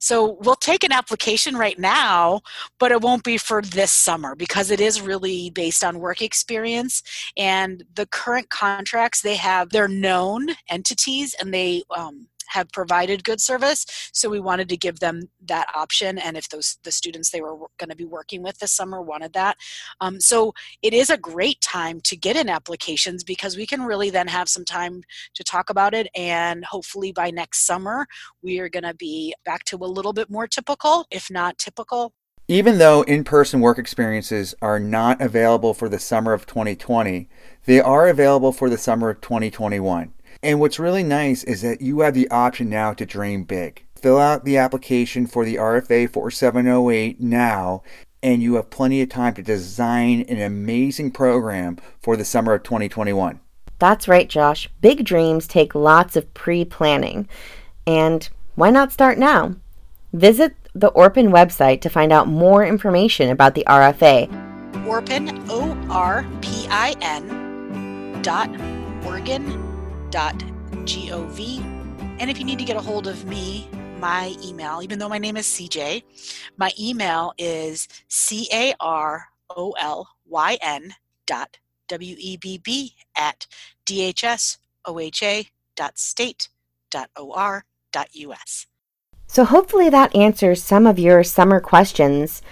So 0.00 0.38
we'll 0.42 0.54
take 0.56 0.84
an 0.84 0.92
application 0.92 1.56
right 1.56 1.78
now, 1.78 2.40
but 2.78 2.92
it 2.92 3.00
won't 3.00 3.24
be 3.24 3.38
for 3.38 3.62
this 3.62 3.92
summer 3.92 4.34
because 4.34 4.70
it 4.70 4.80
is 4.80 5.00
really 5.00 5.50
based 5.50 5.82
on 5.82 5.98
work 5.98 6.20
experience. 6.20 7.02
And 7.36 7.84
the 7.94 8.06
current 8.06 8.50
contracts 8.50 9.22
they 9.22 9.36
have, 9.36 9.70
they're 9.70 9.88
known 9.88 10.48
entities 10.68 11.34
and 11.40 11.52
they 11.52 11.82
um, 11.96 12.28
have 12.48 12.70
provided 12.72 13.24
good 13.24 13.40
service. 13.40 13.86
So 14.12 14.28
we 14.28 14.40
wanted 14.40 14.68
to 14.70 14.76
give 14.76 15.00
them 15.00 15.28
that 15.46 15.66
option 15.74 16.18
and 16.18 16.36
if 16.36 16.48
those 16.48 16.78
the 16.84 16.92
students 16.92 17.30
they 17.30 17.40
were 17.40 17.56
going 17.78 17.90
to 17.90 17.96
be 17.96 18.04
working 18.04 18.42
with 18.42 18.58
this 18.58 18.72
summer 18.72 19.02
wanted 19.02 19.32
that. 19.34 19.56
Um, 20.00 20.20
so 20.20 20.52
it 20.82 20.94
is 20.94 21.10
a 21.10 21.18
great 21.18 21.60
time 21.60 22.00
to 22.02 22.16
get 22.16 22.36
in 22.36 22.48
applications 22.48 23.24
because 23.24 23.56
we 23.56 23.66
can 23.66 23.82
really 23.82 24.10
then 24.10 24.28
have 24.28 24.48
some 24.48 24.64
time 24.64 25.02
to 25.34 25.44
talk 25.44 25.70
about 25.70 25.94
it 25.94 26.08
and 26.14 26.64
hopefully 26.64 27.12
by 27.12 27.30
next 27.30 27.66
summer 27.66 28.06
we 28.42 28.58
are 28.58 28.68
going 28.68 28.84
to 28.84 28.94
be 28.94 29.34
back 29.44 29.64
to 29.64 29.76
a 29.76 29.86
little 29.86 30.12
bit 30.12 30.30
more 30.30 30.46
typical 30.46 31.06
if 31.10 31.30
not 31.30 31.58
typical. 31.58 32.12
Even 32.46 32.76
though 32.76 33.02
in 33.02 33.24
person 33.24 33.60
work 33.60 33.78
experiences 33.78 34.54
are 34.60 34.78
not 34.78 35.20
available 35.20 35.72
for 35.72 35.88
the 35.88 35.98
summer 35.98 36.34
of 36.34 36.44
2020, 36.44 37.28
they 37.64 37.80
are 37.80 38.08
available 38.08 38.52
for 38.52 38.68
the 38.68 38.76
summer 38.76 39.08
of 39.08 39.22
2021. 39.22 40.13
And 40.44 40.60
what's 40.60 40.78
really 40.78 41.02
nice 41.02 41.42
is 41.42 41.62
that 41.62 41.80
you 41.80 42.00
have 42.00 42.12
the 42.12 42.30
option 42.30 42.68
now 42.68 42.92
to 42.92 43.06
dream 43.06 43.44
big. 43.44 43.82
Fill 43.96 44.18
out 44.18 44.44
the 44.44 44.58
application 44.58 45.26
for 45.26 45.42
the 45.42 45.54
RFA 45.54 46.12
4708 46.12 47.18
now, 47.18 47.82
and 48.22 48.42
you 48.42 48.56
have 48.56 48.68
plenty 48.68 49.00
of 49.00 49.08
time 49.08 49.32
to 49.34 49.42
design 49.42 50.20
an 50.28 50.38
amazing 50.38 51.12
program 51.12 51.78
for 51.98 52.14
the 52.14 52.26
summer 52.26 52.52
of 52.52 52.62
2021. 52.62 53.40
That's 53.78 54.06
right, 54.06 54.28
Josh. 54.28 54.68
Big 54.82 55.06
dreams 55.06 55.48
take 55.48 55.74
lots 55.74 56.14
of 56.14 56.32
pre 56.34 56.66
planning. 56.66 57.26
And 57.86 58.28
why 58.54 58.68
not 58.68 58.92
start 58.92 59.16
now? 59.16 59.56
Visit 60.12 60.54
the 60.74 60.88
Orpin 60.88 61.28
website 61.28 61.80
to 61.80 61.88
find 61.88 62.12
out 62.12 62.28
more 62.28 62.66
information 62.66 63.30
about 63.30 63.54
the 63.54 63.64
RFA. 63.66 64.28
Orpin, 64.86 65.42
O 65.48 65.74
R 65.88 66.26
P 66.42 66.66
I 66.68 66.94
N, 67.00 68.20
dot 68.20 68.50
Oregon 69.06 69.73
carol.gov. 70.14 71.40
And 72.20 72.30
if 72.30 72.38
you 72.38 72.44
need 72.44 72.58
to 72.58 72.64
get 72.64 72.76
a 72.76 72.80
hold 72.80 73.06
of 73.06 73.24
me, 73.26 73.68
my 73.98 74.34
email, 74.44 74.80
even 74.82 74.98
though 74.98 75.08
my 75.08 75.18
name 75.18 75.36
is 75.36 75.46
CJ, 75.46 76.02
my 76.56 76.70
email 76.78 77.32
is 77.38 77.88
C 78.08 78.48
A 78.52 78.74
R 78.80 79.26
O 79.50 79.72
L 79.80 80.08
Y 80.26 80.58
N 80.62 80.94
dot 81.26 81.58
W 81.88 82.14
E 82.18 82.36
B 82.36 82.58
B 82.58 82.94
at 83.16 83.46
DHSOHA 83.86 85.48
dot 85.74 85.98
state 85.98 86.48
dot 86.90 87.10
OR 87.16 87.64
dot 87.92 88.08
US. 88.12 88.66
So 89.26 89.44
hopefully 89.44 89.90
that 89.90 90.14
answers 90.14 90.62
some 90.62 90.86
of 90.86 90.98
your 90.98 91.24
summer 91.24 91.58
questions, 91.58 92.42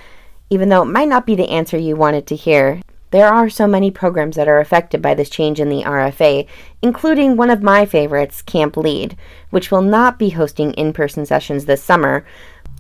even 0.50 0.69
though 0.69 0.83
it 0.83 0.87
might 0.87 1.09
not 1.09 1.26
be 1.26 1.37
the 1.37 1.50
answer 1.50 1.78
you 1.78 1.95
wanted 1.95 2.26
to 2.28 2.37
hear. 2.37 2.81
There 3.12 3.28
are 3.28 3.50
so 3.50 3.66
many 3.66 3.90
programs 3.90 4.37
that 4.37 4.49
are 4.49 4.59
affected 4.59 5.02
by 5.02 5.12
this 5.12 5.28
change 5.28 5.61
in 5.61 5.69
the 5.69 5.83
RFA, 5.83 6.47
including 6.81 7.37
one 7.37 7.50
of 7.50 7.62
my 7.62 7.85
favorites, 7.85 8.40
Camp 8.40 8.75
Lead, 8.75 9.19
which 9.50 9.71
will 9.71 9.83
not 9.83 10.19
be 10.19 10.31
hosting 10.31 10.73
in 10.73 10.95
person 10.95 11.26
sessions 11.26 11.66
this 11.66 11.85
summer, 11.85 12.25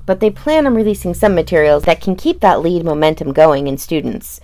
but 0.06 0.20
they 0.20 0.30
plan 0.30 0.66
on 0.66 0.74
releasing 0.74 1.12
some 1.12 1.34
materials 1.34 1.84
that 1.84 2.00
can 2.00 2.16
keep 2.16 2.40
that 2.40 2.62
lead 2.62 2.82
momentum 2.82 3.34
going 3.34 3.66
in 3.66 3.76
students. 3.76 4.40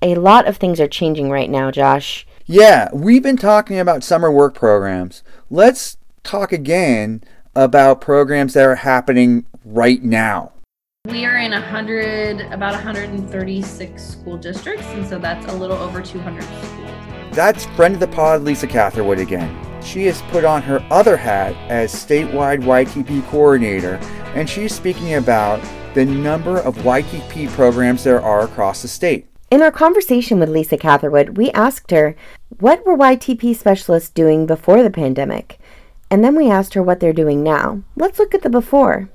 A 0.00 0.14
lot 0.14 0.48
of 0.48 0.56
things 0.56 0.80
are 0.80 0.88
changing 0.88 1.28
right 1.28 1.50
now, 1.50 1.70
Josh. 1.70 2.26
Yeah, 2.46 2.88
we've 2.94 3.22
been 3.22 3.36
talking 3.36 3.78
about 3.78 4.02
summer 4.02 4.32
work 4.32 4.54
programs. 4.54 5.22
Let's 5.50 5.98
talk 6.22 6.52
again 6.52 7.22
about 7.54 8.00
programs 8.00 8.54
that 8.54 8.64
are 8.64 8.76
happening 8.76 9.44
right 9.62 10.02
now. 10.02 10.52
We 11.08 11.24
are 11.24 11.38
in 11.38 11.52
100, 11.52 12.52
about 12.52 12.74
136 12.74 14.04
school 14.04 14.36
districts, 14.36 14.84
and 14.88 15.06
so 15.06 15.18
that's 15.18 15.46
a 15.46 15.56
little 15.56 15.78
over 15.78 16.02
200 16.02 16.42
schools. 16.42 16.90
That's 17.32 17.64
friend 17.64 17.94
of 17.94 18.00
the 18.00 18.08
pod, 18.08 18.42
Lisa 18.42 18.66
Catherwood 18.66 19.18
again. 19.18 19.56
She 19.82 20.04
has 20.04 20.20
put 20.30 20.44
on 20.44 20.60
her 20.60 20.84
other 20.90 21.16
hat 21.16 21.54
as 21.70 21.94
statewide 21.94 22.62
YTP 22.62 23.26
coordinator, 23.28 23.94
and 24.34 24.50
she's 24.50 24.74
speaking 24.74 25.14
about 25.14 25.66
the 25.94 26.04
number 26.04 26.58
of 26.58 26.76
YTP 26.76 27.48
programs 27.52 28.04
there 28.04 28.20
are 28.20 28.42
across 28.42 28.82
the 28.82 28.88
state. 28.88 29.30
In 29.50 29.62
our 29.62 29.72
conversation 29.72 30.38
with 30.38 30.50
Lisa 30.50 30.76
Catherwood, 30.76 31.38
we 31.38 31.50
asked 31.52 31.90
her, 31.90 32.16
what 32.58 32.84
were 32.84 32.98
YTP 32.98 33.56
specialists 33.56 34.10
doing 34.10 34.44
before 34.44 34.82
the 34.82 34.90
pandemic? 34.90 35.58
And 36.10 36.22
then 36.22 36.36
we 36.36 36.50
asked 36.50 36.74
her 36.74 36.82
what 36.82 37.00
they're 37.00 37.14
doing 37.14 37.42
now. 37.42 37.82
Let's 37.96 38.18
look 38.18 38.34
at 38.34 38.42
the 38.42 38.50
before. 38.50 39.08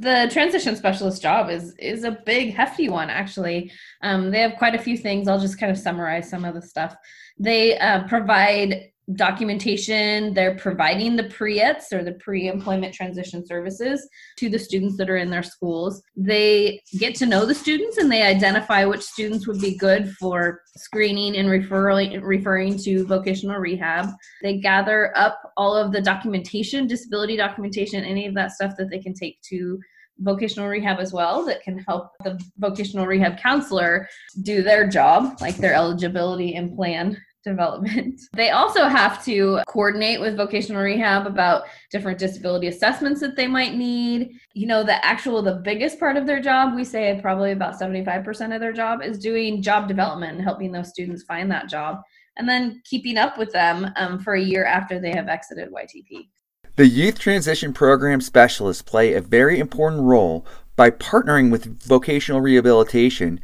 The 0.00 0.28
transition 0.30 0.76
specialist 0.76 1.22
job 1.22 1.50
is 1.50 1.74
is 1.78 2.04
a 2.04 2.18
big, 2.24 2.54
hefty 2.54 2.88
one. 2.88 3.10
Actually, 3.10 3.72
um, 4.02 4.30
they 4.30 4.40
have 4.40 4.56
quite 4.56 4.74
a 4.74 4.78
few 4.78 4.96
things. 4.96 5.26
I'll 5.26 5.40
just 5.40 5.58
kind 5.58 5.72
of 5.72 5.78
summarize 5.78 6.28
some 6.28 6.44
of 6.44 6.54
the 6.54 6.62
stuff. 6.62 6.94
They 7.38 7.78
uh, 7.78 8.06
provide 8.06 8.90
documentation. 9.14 10.34
They're 10.34 10.56
providing 10.56 11.16
the 11.16 11.24
pre-ETS 11.24 11.92
or 11.92 12.04
the 12.04 12.12
pre-employment 12.12 12.94
transition 12.94 13.46
services 13.46 14.06
to 14.36 14.48
the 14.48 14.58
students 14.58 14.96
that 14.98 15.08
are 15.08 15.16
in 15.16 15.30
their 15.30 15.42
schools. 15.42 16.02
They 16.16 16.82
get 16.98 17.14
to 17.16 17.26
know 17.26 17.46
the 17.46 17.54
students 17.54 17.98
and 17.98 18.10
they 18.10 18.22
identify 18.22 18.84
which 18.84 19.02
students 19.02 19.46
would 19.46 19.60
be 19.60 19.76
good 19.76 20.14
for 20.16 20.62
screening 20.76 21.36
and 21.36 21.50
referring 21.50 22.20
referring 22.20 22.78
to 22.78 23.06
vocational 23.06 23.58
rehab. 23.58 24.10
They 24.42 24.58
gather 24.58 25.16
up 25.16 25.40
all 25.56 25.76
of 25.76 25.92
the 25.92 26.00
documentation, 26.00 26.86
disability 26.86 27.36
documentation, 27.36 28.04
any 28.04 28.26
of 28.26 28.34
that 28.34 28.52
stuff 28.52 28.74
that 28.78 28.90
they 28.90 28.98
can 28.98 29.14
take 29.14 29.40
to 29.42 29.78
vocational 30.20 30.68
rehab 30.68 30.98
as 30.98 31.12
well 31.12 31.44
that 31.44 31.62
can 31.62 31.78
help 31.78 32.10
the 32.24 32.40
vocational 32.58 33.06
rehab 33.06 33.38
counselor 33.38 34.08
do 34.42 34.62
their 34.62 34.86
job 34.88 35.36
like 35.40 35.56
their 35.56 35.74
eligibility 35.74 36.54
and 36.56 36.74
plan 36.74 37.16
development. 37.48 38.20
They 38.34 38.50
also 38.50 38.86
have 38.86 39.24
to 39.24 39.60
coordinate 39.66 40.20
with 40.20 40.36
vocational 40.36 40.82
rehab 40.82 41.26
about 41.26 41.64
different 41.90 42.18
disability 42.18 42.68
assessments 42.68 43.20
that 43.20 43.36
they 43.36 43.48
might 43.48 43.74
need. 43.74 44.38
You 44.54 44.66
know, 44.66 44.84
the 44.84 45.04
actual, 45.04 45.42
the 45.42 45.56
biggest 45.64 45.98
part 45.98 46.16
of 46.16 46.26
their 46.26 46.40
job, 46.40 46.76
we 46.76 46.84
say 46.84 47.18
probably 47.20 47.52
about 47.52 47.80
75% 47.80 48.54
of 48.54 48.60
their 48.60 48.72
job 48.72 49.02
is 49.02 49.18
doing 49.18 49.62
job 49.62 49.88
development 49.88 50.34
and 50.34 50.42
helping 50.42 50.70
those 50.70 50.90
students 50.90 51.24
find 51.24 51.50
that 51.50 51.68
job 51.68 52.02
and 52.38 52.48
then 52.48 52.80
keeping 52.84 53.18
up 53.18 53.36
with 53.36 53.52
them 53.52 53.90
um, 53.96 54.18
for 54.20 54.34
a 54.34 54.40
year 54.40 54.64
after 54.64 55.00
they 55.00 55.10
have 55.10 55.28
exited 55.28 55.70
YTP. 55.72 56.28
The 56.76 56.86
Youth 56.86 57.18
Transition 57.18 57.72
Program 57.72 58.20
Specialists 58.20 58.82
play 58.82 59.14
a 59.14 59.20
very 59.20 59.58
important 59.58 60.02
role 60.02 60.46
by 60.76 60.90
partnering 60.90 61.50
with 61.50 61.82
vocational 61.82 62.40
rehabilitation 62.40 63.40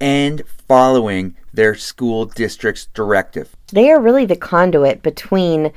and 0.00 0.42
following 0.46 1.36
their 1.52 1.74
school 1.74 2.26
district's 2.26 2.86
directive. 2.86 3.54
They 3.68 3.90
are 3.90 4.00
really 4.00 4.26
the 4.26 4.36
conduit 4.36 5.02
between 5.02 5.72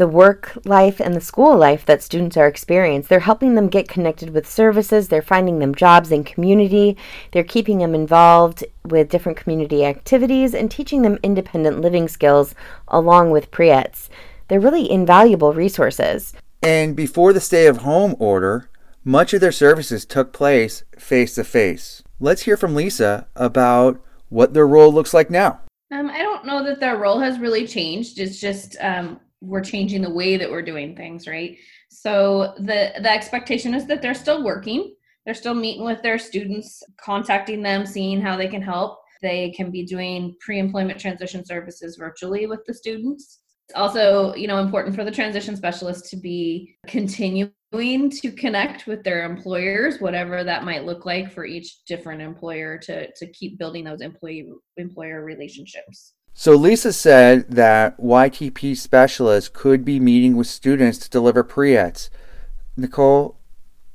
the 0.00 0.08
work 0.08 0.56
life 0.64 0.98
and 0.98 1.14
the 1.14 1.20
school 1.20 1.58
life 1.58 1.84
that 1.84 2.02
students 2.02 2.34
are 2.38 2.46
experiencing. 2.46 3.06
They're 3.06 3.20
helping 3.20 3.54
them 3.54 3.68
get 3.68 3.86
connected 3.86 4.30
with 4.30 4.48
services, 4.48 5.08
they're 5.08 5.20
finding 5.20 5.58
them 5.58 5.74
jobs 5.74 6.10
in 6.10 6.24
community, 6.24 6.96
they're 7.32 7.44
keeping 7.44 7.78
them 7.78 7.94
involved 7.94 8.64
with 8.82 9.10
different 9.10 9.36
community 9.36 9.84
activities, 9.84 10.54
and 10.54 10.70
teaching 10.70 11.02
them 11.02 11.18
independent 11.22 11.82
living 11.82 12.08
skills 12.08 12.54
along 12.88 13.30
with 13.30 13.50
pre-ETS. 13.50 14.08
They're 14.48 14.58
really 14.58 14.90
invaluable 14.90 15.52
resources. 15.52 16.32
And 16.62 16.96
before 16.96 17.34
the 17.34 17.40
stay 17.40 17.66
of 17.66 17.78
home 17.78 18.16
order, 18.18 18.70
much 19.04 19.34
of 19.34 19.42
their 19.42 19.52
services 19.52 20.06
took 20.06 20.32
place 20.32 20.82
face 20.98 21.34
to 21.34 21.44
face. 21.44 22.02
Let's 22.22 22.42
hear 22.42 22.58
from 22.58 22.74
Lisa 22.74 23.26
about 23.34 23.98
what 24.28 24.52
their 24.52 24.68
role 24.68 24.92
looks 24.92 25.14
like 25.14 25.30
now. 25.30 25.62
Um, 25.90 26.10
I 26.10 26.18
don't 26.18 26.44
know 26.44 26.62
that 26.64 26.78
their 26.78 26.98
role 26.98 27.18
has 27.18 27.38
really 27.38 27.66
changed. 27.66 28.18
It's 28.18 28.38
just 28.38 28.76
um, 28.80 29.20
we're 29.40 29.62
changing 29.62 30.02
the 30.02 30.12
way 30.12 30.36
that 30.36 30.50
we're 30.50 30.60
doing 30.60 30.94
things, 30.94 31.26
right? 31.26 31.56
So 31.88 32.52
the 32.58 32.92
the 33.00 33.10
expectation 33.10 33.72
is 33.74 33.86
that 33.86 34.02
they're 34.02 34.12
still 34.12 34.44
working. 34.44 34.94
They're 35.24 35.34
still 35.34 35.54
meeting 35.54 35.84
with 35.84 36.02
their 36.02 36.18
students, 36.18 36.82
contacting 36.98 37.62
them, 37.62 37.86
seeing 37.86 38.20
how 38.20 38.36
they 38.36 38.48
can 38.48 38.62
help. 38.62 38.98
They 39.22 39.50
can 39.52 39.70
be 39.70 39.84
doing 39.84 40.36
pre-employment 40.40 41.00
transition 41.00 41.44
services 41.44 41.96
virtually 41.96 42.46
with 42.46 42.60
the 42.66 42.74
students. 42.74 43.39
Also, 43.74 44.34
you 44.34 44.46
know, 44.46 44.58
important 44.58 44.94
for 44.94 45.04
the 45.04 45.10
transition 45.10 45.56
specialist 45.56 46.08
to 46.10 46.16
be 46.16 46.76
continuing 46.86 47.52
to 47.72 48.32
connect 48.32 48.86
with 48.86 49.02
their 49.04 49.24
employers, 49.24 50.00
whatever 50.00 50.42
that 50.44 50.64
might 50.64 50.84
look 50.84 51.06
like 51.06 51.32
for 51.32 51.44
each 51.44 51.84
different 51.84 52.20
employer 52.20 52.78
to, 52.78 53.10
to 53.12 53.26
keep 53.28 53.58
building 53.58 53.84
those 53.84 54.00
employee 54.00 54.48
employer 54.76 55.24
relationships. 55.24 56.14
So 56.34 56.54
Lisa 56.54 56.92
said 56.92 57.50
that 57.50 57.98
YTP 58.00 58.76
specialists 58.76 59.50
could 59.52 59.84
be 59.84 60.00
meeting 60.00 60.36
with 60.36 60.46
students 60.46 60.98
to 60.98 61.10
deliver 61.10 61.44
pre-ETS. 61.44 62.10
Nicole, 62.76 63.36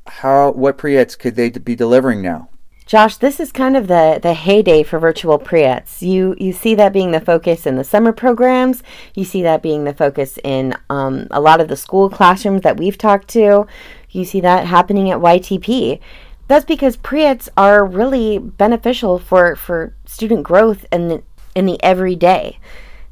how 0.07 0.51
what 0.51 0.77
pre-ETS 0.77 1.15
could 1.15 1.35
they 1.35 1.49
be 1.49 1.75
delivering 1.75 2.21
now? 2.21 2.49
Josh, 2.85 3.17
this 3.17 3.39
is 3.39 3.51
kind 3.51 3.75
of 3.75 3.87
the, 3.87 4.19
the 4.21 4.35
heyday 4.35 4.83
for 4.83 4.99
virtual 4.99 5.39
pre-ETS. 5.39 6.03
You 6.03 6.35
you 6.39 6.53
see 6.53 6.75
that 6.75 6.93
being 6.93 7.11
the 7.11 7.19
focus 7.19 7.65
in 7.65 7.77
the 7.77 7.83
summer 7.83 8.11
programs. 8.11 8.83
You 9.15 9.23
see 9.23 9.41
that 9.41 9.63
being 9.63 9.85
the 9.85 9.93
focus 9.93 10.37
in 10.43 10.75
um, 10.91 11.27
a 11.31 11.41
lot 11.41 11.59
of 11.59 11.67
the 11.67 11.77
school 11.77 12.11
classrooms 12.11 12.61
that 12.61 12.77
we've 12.77 12.97
talked 12.97 13.27
to. 13.29 13.65
You 14.11 14.23
see 14.23 14.39
that 14.41 14.67
happening 14.67 15.09
at 15.09 15.17
YTP. 15.17 15.99
That's 16.47 16.65
because 16.65 16.95
pre-ETS 16.95 17.49
are 17.57 17.83
really 17.83 18.37
beneficial 18.37 19.17
for, 19.17 19.55
for 19.55 19.95
student 20.05 20.43
growth 20.43 20.85
in 20.91 21.07
the, 21.07 21.23
in 21.55 21.65
the 21.65 21.81
everyday 21.81 22.59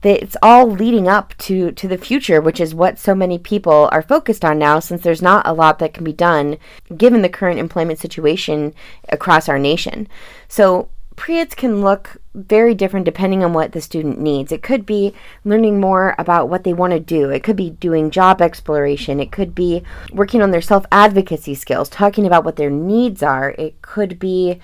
it's 0.06 0.38
all 0.42 0.70
leading 0.70 1.08
up 1.08 1.36
to 1.38 1.72
to 1.72 1.88
the 1.88 1.98
future 1.98 2.42
which 2.42 2.60
is 2.60 2.76
what 2.76 3.00
so 3.00 3.16
many 3.16 3.38
people 3.38 3.90
are 3.92 4.02
focused 4.02 4.44
on 4.44 4.60
now 4.60 4.80
since 4.80 5.02
there's 5.02 5.22
not 5.22 5.48
a 5.48 5.54
lot 5.54 5.80
that 5.80 5.94
can 5.94 6.04
be 6.04 6.14
done 6.14 6.58
given 6.96 7.22
the 7.22 7.30
current 7.30 7.60
employment 7.60 8.00
situation 8.00 8.74
across 9.10 9.48
our 9.48 9.60
nation 9.60 10.08
so 10.48 10.90
pre-ETS 11.16 11.56
can 11.56 11.82
look 11.82 12.18
very 12.34 12.74
different 12.74 13.06
depending 13.06 13.44
on 13.44 13.54
what 13.54 13.72
the 13.72 13.82
student 13.82 14.20
needs. 14.20 14.52
It 14.52 14.64
could 14.64 14.86
be 14.86 15.14
learning 15.44 15.80
more 15.80 16.16
about 16.18 16.50
what 16.50 16.64
they 16.64 16.74
want 16.74 16.94
to 16.94 17.00
do. 17.00 17.30
It 17.30 17.44
could 17.44 17.56
be 17.56 17.70
doing 17.70 18.10
job 18.10 18.42
exploration. 18.42 19.20
It 19.20 19.32
could 19.32 19.54
be 19.54 19.84
working 20.12 20.42
on 20.42 20.52
their 20.52 20.62
self-advocacy 20.62 21.56
skills, 21.56 21.90
talking 21.90 22.26
about 22.26 22.44
what 22.44 22.56
their 22.56 22.72
needs 22.72 23.22
are. 23.22 23.52
It 23.58 23.82
could 23.82 24.18
be 24.18 24.60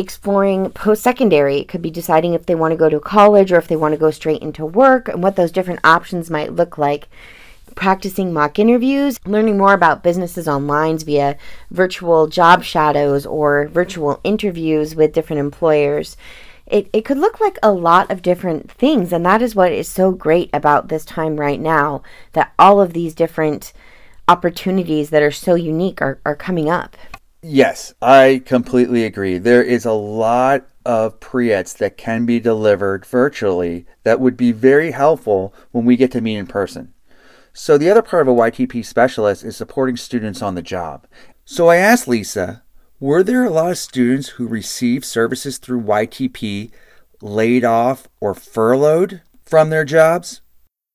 exploring 0.00 0.70
post 0.70 1.02
secondary. 1.02 1.58
It 1.58 1.68
could 1.68 1.82
be 1.82 1.90
deciding 1.90 2.34
if 2.34 2.46
they 2.46 2.54
want 2.54 2.72
to 2.72 2.78
go 2.78 2.88
to 2.88 2.98
college 2.98 3.52
or 3.52 3.58
if 3.58 3.68
they 3.68 3.76
want 3.76 3.92
to 3.92 4.00
go 4.00 4.10
straight 4.10 4.42
into 4.42 4.66
work 4.66 5.08
and 5.08 5.22
what 5.22 5.36
those 5.36 5.52
different 5.52 5.80
options 5.84 6.30
might 6.30 6.52
look 6.52 6.76
like. 6.76 7.08
Practicing 7.76 8.32
mock 8.32 8.58
interviews, 8.58 9.18
learning 9.24 9.56
more 9.56 9.72
about 9.72 10.02
businesses 10.02 10.48
online 10.48 10.98
via 10.98 11.38
virtual 11.70 12.26
job 12.26 12.64
shadows 12.64 13.24
or 13.24 13.68
virtual 13.68 14.20
interviews 14.24 14.96
with 14.96 15.12
different 15.12 15.40
employers. 15.40 16.16
It, 16.66 16.88
it 16.92 17.04
could 17.04 17.18
look 17.18 17.40
like 17.40 17.58
a 17.62 17.72
lot 17.72 18.10
of 18.10 18.22
different 18.22 18.70
things, 18.70 19.12
and 19.12 19.24
that 19.26 19.42
is 19.42 19.54
what 19.54 19.72
is 19.72 19.88
so 19.88 20.12
great 20.12 20.50
about 20.52 20.88
this 20.88 21.04
time 21.04 21.36
right 21.38 21.60
now 21.60 22.02
that 22.32 22.52
all 22.58 22.80
of 22.80 22.92
these 22.92 23.14
different 23.14 23.72
opportunities 24.28 25.10
that 25.10 25.22
are 25.22 25.32
so 25.32 25.56
unique 25.56 26.00
are, 26.00 26.20
are 26.24 26.36
coming 26.36 26.70
up. 26.70 26.96
Yes, 27.42 27.94
I 28.02 28.42
completely 28.44 29.04
agree. 29.04 29.38
There 29.38 29.62
is 29.62 29.84
a 29.84 29.92
lot 29.92 30.66
of 30.84 31.20
pre-ETS 31.20 31.74
that 31.74 31.96
can 31.96 32.26
be 32.26 32.38
delivered 32.38 33.06
virtually 33.06 33.86
that 34.02 34.20
would 34.20 34.36
be 34.36 34.52
very 34.52 34.90
helpful 34.90 35.54
when 35.70 35.84
we 35.84 35.96
get 35.96 36.10
to 36.12 36.20
meet 36.20 36.36
in 36.36 36.46
person. 36.46 36.92
So 37.52 37.78
the 37.78 37.90
other 37.90 38.02
part 38.02 38.26
of 38.26 38.28
a 38.28 38.38
YTP 38.38 38.84
specialist 38.84 39.44
is 39.44 39.56
supporting 39.56 39.96
students 39.96 40.42
on 40.42 40.54
the 40.54 40.62
job. 40.62 41.06
So 41.44 41.68
I 41.68 41.76
asked 41.76 42.06
Lisa, 42.06 42.62
were 42.98 43.22
there 43.22 43.44
a 43.44 43.50
lot 43.50 43.70
of 43.70 43.78
students 43.78 44.30
who 44.30 44.46
received 44.46 45.04
services 45.04 45.58
through 45.58 45.82
YTP 45.82 46.70
laid 47.22 47.64
off 47.64 48.08
or 48.20 48.34
furloughed 48.34 49.22
from 49.44 49.70
their 49.70 49.84
jobs? 49.84 50.42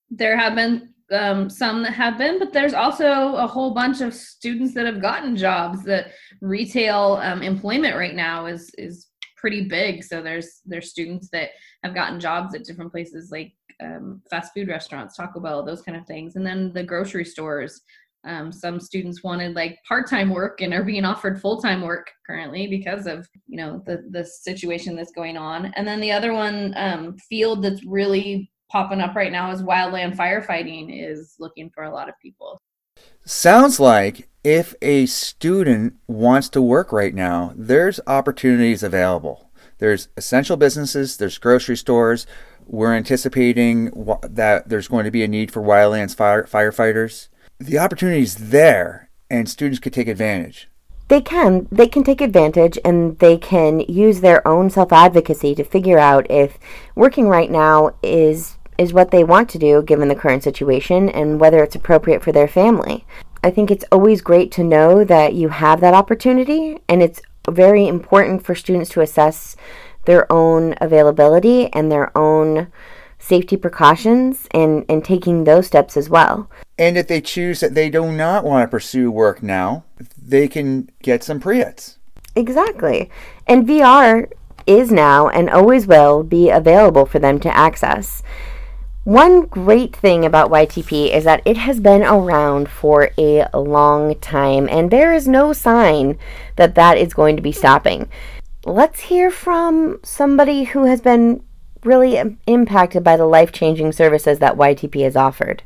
There 0.10 0.38
have 0.38 0.56
been 0.56 0.95
um, 1.12 1.50
some 1.50 1.84
that 1.84 1.94
have 1.94 2.18
been, 2.18 2.40
but 2.40 2.52
there's 2.52 2.74
also 2.74 3.36
a 3.36 3.48
whole 3.48 3.74
bunch 3.74 4.02
of 4.02 4.14
students 4.14 4.74
that 4.74 4.86
have 4.86 5.02
gotten 5.02 5.36
jobs. 5.36 5.84
That 5.84 6.14
retail 6.42 7.20
um, 7.22 7.42
employment 7.42 7.96
right 7.96 8.16
now 8.16 8.48
is 8.48 8.72
is 8.78 9.08
pretty 9.38 9.68
big. 9.68 10.04
So 10.04 10.22
there's 10.22 10.62
there's 10.66 10.90
students 10.90 11.30
that 11.32 11.50
have 11.84 11.94
gotten 11.94 12.20
jobs 12.20 12.56
at 12.56 12.64
different 12.64 12.92
places 12.92 13.32
like 13.32 13.54
um, 13.80 14.22
fast 14.30 14.54
food 14.54 14.68
restaurants, 14.68 15.16
Taco 15.16 15.40
Bell, 15.40 15.64
those 15.64 15.82
kind 15.82 15.98
of 15.98 16.08
things, 16.08 16.36
and 16.36 16.46
then 16.46 16.74
the 16.74 16.84
grocery 16.84 17.26
stores. 17.26 17.82
Um, 18.24 18.52
some 18.52 18.80
students 18.80 19.24
wanted 19.24 19.56
like 19.56 19.78
part-time 19.88 20.32
work 20.32 20.62
and 20.62 20.74
are 20.74 20.84
being 20.84 21.06
offered 21.06 21.40
full-time 21.40 21.84
work 21.84 22.10
currently 22.26 22.66
because 22.66 23.06
of 23.06 23.30
you 23.46 23.58
know 23.58 23.84
the 23.86 24.04
the 24.10 24.26
situation 24.26 24.96
that's 24.96 25.12
going 25.12 25.38
on. 25.38 25.68
And 25.76 25.88
then 25.88 26.00
the 26.00 26.12
other 26.12 26.34
one 26.34 26.74
um, 26.76 27.16
field 27.30 27.64
that's 27.64 27.86
really 27.86 28.50
popping 28.76 29.00
up 29.00 29.16
right 29.16 29.32
now 29.32 29.52
is 29.52 29.64
wildland 29.64 30.18
firefighting 30.18 30.90
is 30.92 31.38
looking 31.40 31.70
for 31.70 31.86
a 31.86 31.90
lot 31.90 32.10
of 32.10 32.20
people. 32.22 32.60
Sounds 33.24 33.80
like 33.80 34.28
if 34.44 34.76
a 34.82 35.06
student 35.06 35.94
wants 36.08 36.50
to 36.50 36.62
work 36.62 36.92
right 36.92 37.16
now, 37.16 37.54
there's 37.56 38.02
opportunities 38.06 38.84
available. 38.84 39.50
There's 39.78 40.10
essential 40.18 40.58
businesses, 40.58 41.16
there's 41.16 41.38
grocery 41.38 41.78
stores. 41.78 42.28
We're 42.66 42.94
anticipating 42.94 43.92
that 44.22 44.68
there's 44.68 44.90
going 44.90 45.06
to 45.06 45.12
be 45.12 45.24
a 45.24 45.28
need 45.30 45.54
for 45.54 45.62
wildlands 45.62 46.14
fire- 46.14 46.44
firefighters. 46.44 47.30
The 47.60 47.78
opportunity 47.78 48.24
is 48.24 48.50
there, 48.50 49.10
and 49.30 49.48
students 49.48 49.80
could 49.80 49.94
take 49.94 50.10
advantage. 50.10 50.68
They 51.08 51.22
can. 51.22 51.70
They 51.72 51.88
can 51.88 52.04
take 52.04 52.20
advantage 52.20 52.78
and 52.84 53.18
they 53.20 53.38
can 53.38 53.80
use 53.82 54.20
their 54.20 54.46
own 54.46 54.70
self 54.70 54.92
advocacy 54.92 55.56
to 55.56 55.64
figure 55.64 56.00
out 56.00 56.30
if 56.30 56.60
working 56.96 57.30
right 57.30 57.50
now 57.50 57.92
is 58.04 58.55
is 58.78 58.94
what 58.94 59.12
they 59.12 59.24
want 59.24 59.50
to 59.50 59.60
do 59.60 59.82
given 59.82 60.08
the 60.08 60.16
current 60.16 60.44
situation 60.44 61.10
and 61.10 61.40
whether 61.40 61.64
it's 61.64 61.76
appropriate 61.76 62.24
for 62.24 62.32
their 62.32 62.48
family. 62.48 63.06
I 63.44 63.52
think 63.52 63.70
it's 63.70 63.86
always 63.92 64.22
great 64.22 64.52
to 64.54 64.64
know 64.64 65.04
that 65.04 65.34
you 65.34 65.50
have 65.50 65.80
that 65.82 65.94
opportunity, 65.94 66.80
and 66.90 67.04
it's 67.04 67.22
very 67.50 67.88
important 67.88 68.44
for 68.44 68.56
students 68.56 68.90
to 68.92 69.02
assess 69.02 69.56
their 70.06 70.32
own 70.32 70.76
availability 70.82 71.72
and 71.74 71.92
their 71.92 72.16
own 72.18 72.72
safety 73.20 73.58
precautions 73.58 74.48
and, 74.52 74.86
and 74.90 75.04
taking 75.04 75.44
those 75.44 75.68
steps 75.68 75.98
as 75.98 76.10
well. 76.10 76.50
And 76.78 76.98
if 76.98 77.08
they 77.08 77.22
choose 77.22 77.60
that 77.60 77.74
they 77.74 77.90
do 77.90 78.12
not 78.12 78.44
want 78.44 78.64
to 78.64 78.72
pursue 78.72 79.12
work 79.12 79.42
now, 79.42 79.84
they 80.22 80.48
can 80.48 80.90
get 81.02 81.24
some 81.24 81.40
pre-ETS. 81.40 81.98
Exactly. 82.36 83.10
And 83.48 83.68
VR 83.68 84.32
is 84.68 84.92
now 84.92 85.30
and 85.30 85.50
always 85.50 85.88
will 85.88 86.24
be 86.24 86.50
available 86.50 87.06
for 87.06 87.20
them 87.20 87.40
to 87.40 87.56
access. 87.56 88.22
One 89.06 89.46
great 89.46 89.96
thing 89.96 90.26
about 90.26 90.50
YTP 90.50 91.14
is 91.14 91.26
that 91.26 91.44
it 91.46 91.58
has 91.58 91.80
been 91.80 92.02
around 92.02 92.68
for 92.68 93.12
a 93.20 93.48
long 93.54 94.16
time, 94.20 94.68
and 94.68 94.90
there 94.90 95.14
is 95.14 95.28
no 95.28 95.54
sign 95.54 96.18
that 96.56 96.74
that 96.74 96.98
is 96.98 97.14
going 97.14 97.36
to 97.36 97.42
be 97.44 97.52
stopping. 97.52 98.10
Let's 98.66 99.02
hear 99.02 99.30
from 99.30 100.00
somebody 100.02 100.64
who 100.64 100.86
has 100.86 101.02
been 101.02 101.44
really 101.84 102.40
impacted 102.48 103.04
by 103.04 103.16
the 103.16 103.28
life 103.28 103.52
changing 103.52 103.92
services 103.92 104.40
that 104.40 104.58
YTP 104.58 105.04
has 105.04 105.16
offered. 105.16 105.62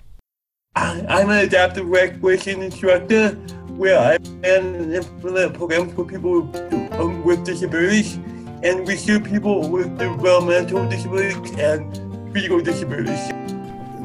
I'm 0.75 1.30
an 1.30 1.45
adaptive 1.45 1.88
recreation 1.88 2.62
instructor 2.62 3.30
where 3.78 3.97
I 3.99 4.17
plan 4.17 4.75
and 4.75 4.93
implement 4.93 5.54
programs 5.54 5.93
for 5.93 6.04
people 6.04 6.41
with 7.23 7.45
disabilities, 7.45 8.15
and 8.63 8.86
we 8.86 8.97
serve 8.97 9.23
people 9.23 9.69
with 9.69 9.97
developmental 9.97 10.89
disabilities 10.89 11.58
and 11.58 12.09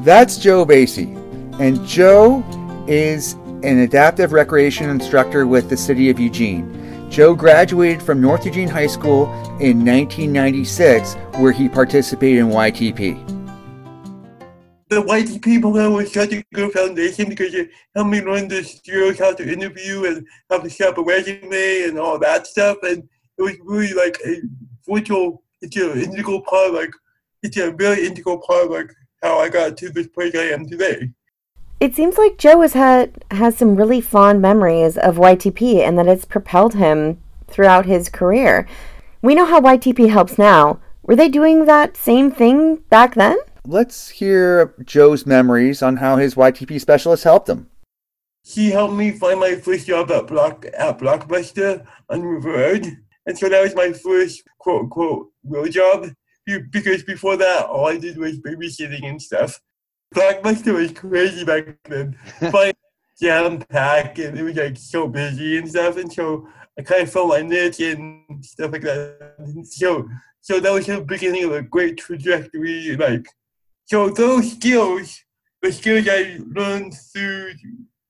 That's 0.03 0.37
Joe 0.37 0.65
Basie, 0.65 1.15
and 1.59 1.85
Joe 1.85 2.43
is 2.87 3.33
an 3.63 3.79
adaptive 3.79 4.31
recreation 4.31 4.89
instructor 4.89 5.45
with 5.45 5.69
the 5.69 5.77
City 5.77 6.09
of 6.09 6.19
Eugene. 6.19 7.09
Joe 7.09 7.35
graduated 7.35 8.01
from 8.01 8.19
North 8.19 8.45
Eugene 8.45 8.67
High 8.67 8.87
School 8.87 9.25
in 9.59 9.85
1996, 9.85 11.13
where 11.37 11.51
he 11.51 11.69
participated 11.69 12.39
in 12.39 12.47
YTP. 12.47 13.27
The 14.89 15.01
YTP 15.01 15.61
program 15.61 15.93
was 15.93 16.11
such 16.11 16.33
a 16.33 16.43
good 16.53 16.71
foundation 16.71 17.29
because 17.29 17.53
it 17.53 17.69
helped 17.95 18.09
me 18.09 18.21
learn 18.21 18.47
the 18.47 18.63
skills, 18.63 19.19
how 19.19 19.33
to 19.33 19.51
interview 19.51 20.05
and 20.05 20.27
how 20.49 20.59
to 20.59 20.69
set 20.69 20.89
up 20.89 20.97
a 20.97 21.03
resume 21.03 21.83
and 21.87 21.99
all 21.99 22.19
that 22.19 22.47
stuff. 22.47 22.77
And 22.83 23.07
it 23.37 23.41
was 23.41 23.55
really 23.63 23.93
like 23.93 24.19
a 24.25 24.41
virtual, 24.87 25.43
it's 25.61 25.75
an 25.75 25.99
integral 26.01 26.41
part, 26.41 26.73
like 26.73 26.91
it's 27.45 27.57
a 27.57 27.71
very 27.71 28.05
integral 28.05 28.39
part 28.39 28.65
of 28.65 28.71
like 28.71 28.91
how 29.21 29.39
I 29.39 29.49
got 29.49 29.77
to 29.77 29.89
this 29.89 30.07
place 30.07 30.35
I 30.35 30.47
am 30.47 30.67
today. 30.67 31.11
It 31.79 31.93
seems 31.93 32.17
like 32.17 32.37
Joe 32.37 32.61
has 32.61 32.73
had 32.73 33.23
has 33.31 33.55
some 33.57 33.75
really 33.75 34.01
fond 34.01 34.41
memories 34.41 34.97
of 34.97 35.17
YTP 35.17 35.77
and 35.85 35.97
that 35.99 36.07
it's 36.07 36.25
propelled 36.25 36.73
him 36.73 37.21
throughout 37.47 37.85
his 37.85 38.09
career. 38.09 38.67
We 39.21 39.35
know 39.35 39.45
how 39.45 39.61
YTP 39.61 40.09
helps 40.09 40.37
now. 40.37 40.79
Were 41.03 41.15
they 41.15 41.29
doing 41.29 41.65
that 41.65 41.95
same 41.95 42.31
thing 42.31 42.77
back 42.89 43.13
then? 43.13 43.37
Let's 43.67 44.09
hear 44.09 44.73
Joe's 44.83 45.25
memories 45.25 45.83
on 45.83 45.97
how 45.97 46.17
his 46.17 46.35
YTP 46.35 46.81
specialist 46.81 47.23
helped 47.23 47.49
him. 47.49 47.67
He 48.43 48.71
helped 48.71 48.93
me 48.93 49.11
find 49.11 49.39
my 49.39 49.55
first 49.55 49.87
job 49.87 50.11
at 50.11 50.27
Block 50.27 50.65
at 50.65 50.99
Blockbuster 50.99 51.85
on 52.09 52.23
River 52.23 52.53
Road. 52.53 52.97
And 53.27 53.37
so 53.37 53.49
that 53.49 53.61
was 53.61 53.75
my 53.75 53.91
first 53.91 54.43
quote 54.59 54.83
unquote 54.83 55.31
real 55.43 55.67
job 55.67 56.09
because 56.45 57.03
before 57.03 57.37
that, 57.37 57.65
all 57.65 57.87
I 57.87 57.97
did 57.97 58.17
was 58.17 58.39
babysitting 58.39 59.03
and 59.03 59.21
stuff. 59.21 59.59
Blockbuster 60.13 60.73
was 60.73 60.91
crazy 60.91 61.43
back 61.43 61.77
then. 61.85 62.17
But 62.51 62.75
jam 63.19 63.59
packed 63.59 64.19
and 64.19 64.37
it 64.37 64.43
was 64.43 64.55
like 64.55 64.77
so 64.77 65.07
busy 65.07 65.57
and 65.57 65.69
stuff. 65.69 65.97
And 65.97 66.11
so 66.11 66.47
I 66.77 66.83
kind 66.83 67.03
of 67.03 67.11
felt 67.11 67.29
my 67.29 67.41
niche 67.41 67.79
and 67.79 68.43
stuff 68.45 68.71
like 68.71 68.81
that. 68.81 69.35
And 69.39 69.67
so, 69.67 70.07
so 70.41 70.59
that 70.59 70.71
was 70.71 70.85
the 70.85 71.01
beginning 71.01 71.45
of 71.45 71.51
a 71.51 71.61
great 71.61 71.97
trajectory. 71.97 72.95
Like, 72.95 73.27
so 73.85 74.09
those 74.09 74.51
skills, 74.51 75.21
the 75.61 75.71
skills 75.71 76.07
I 76.09 76.39
learned 76.53 76.93
through 77.13 77.53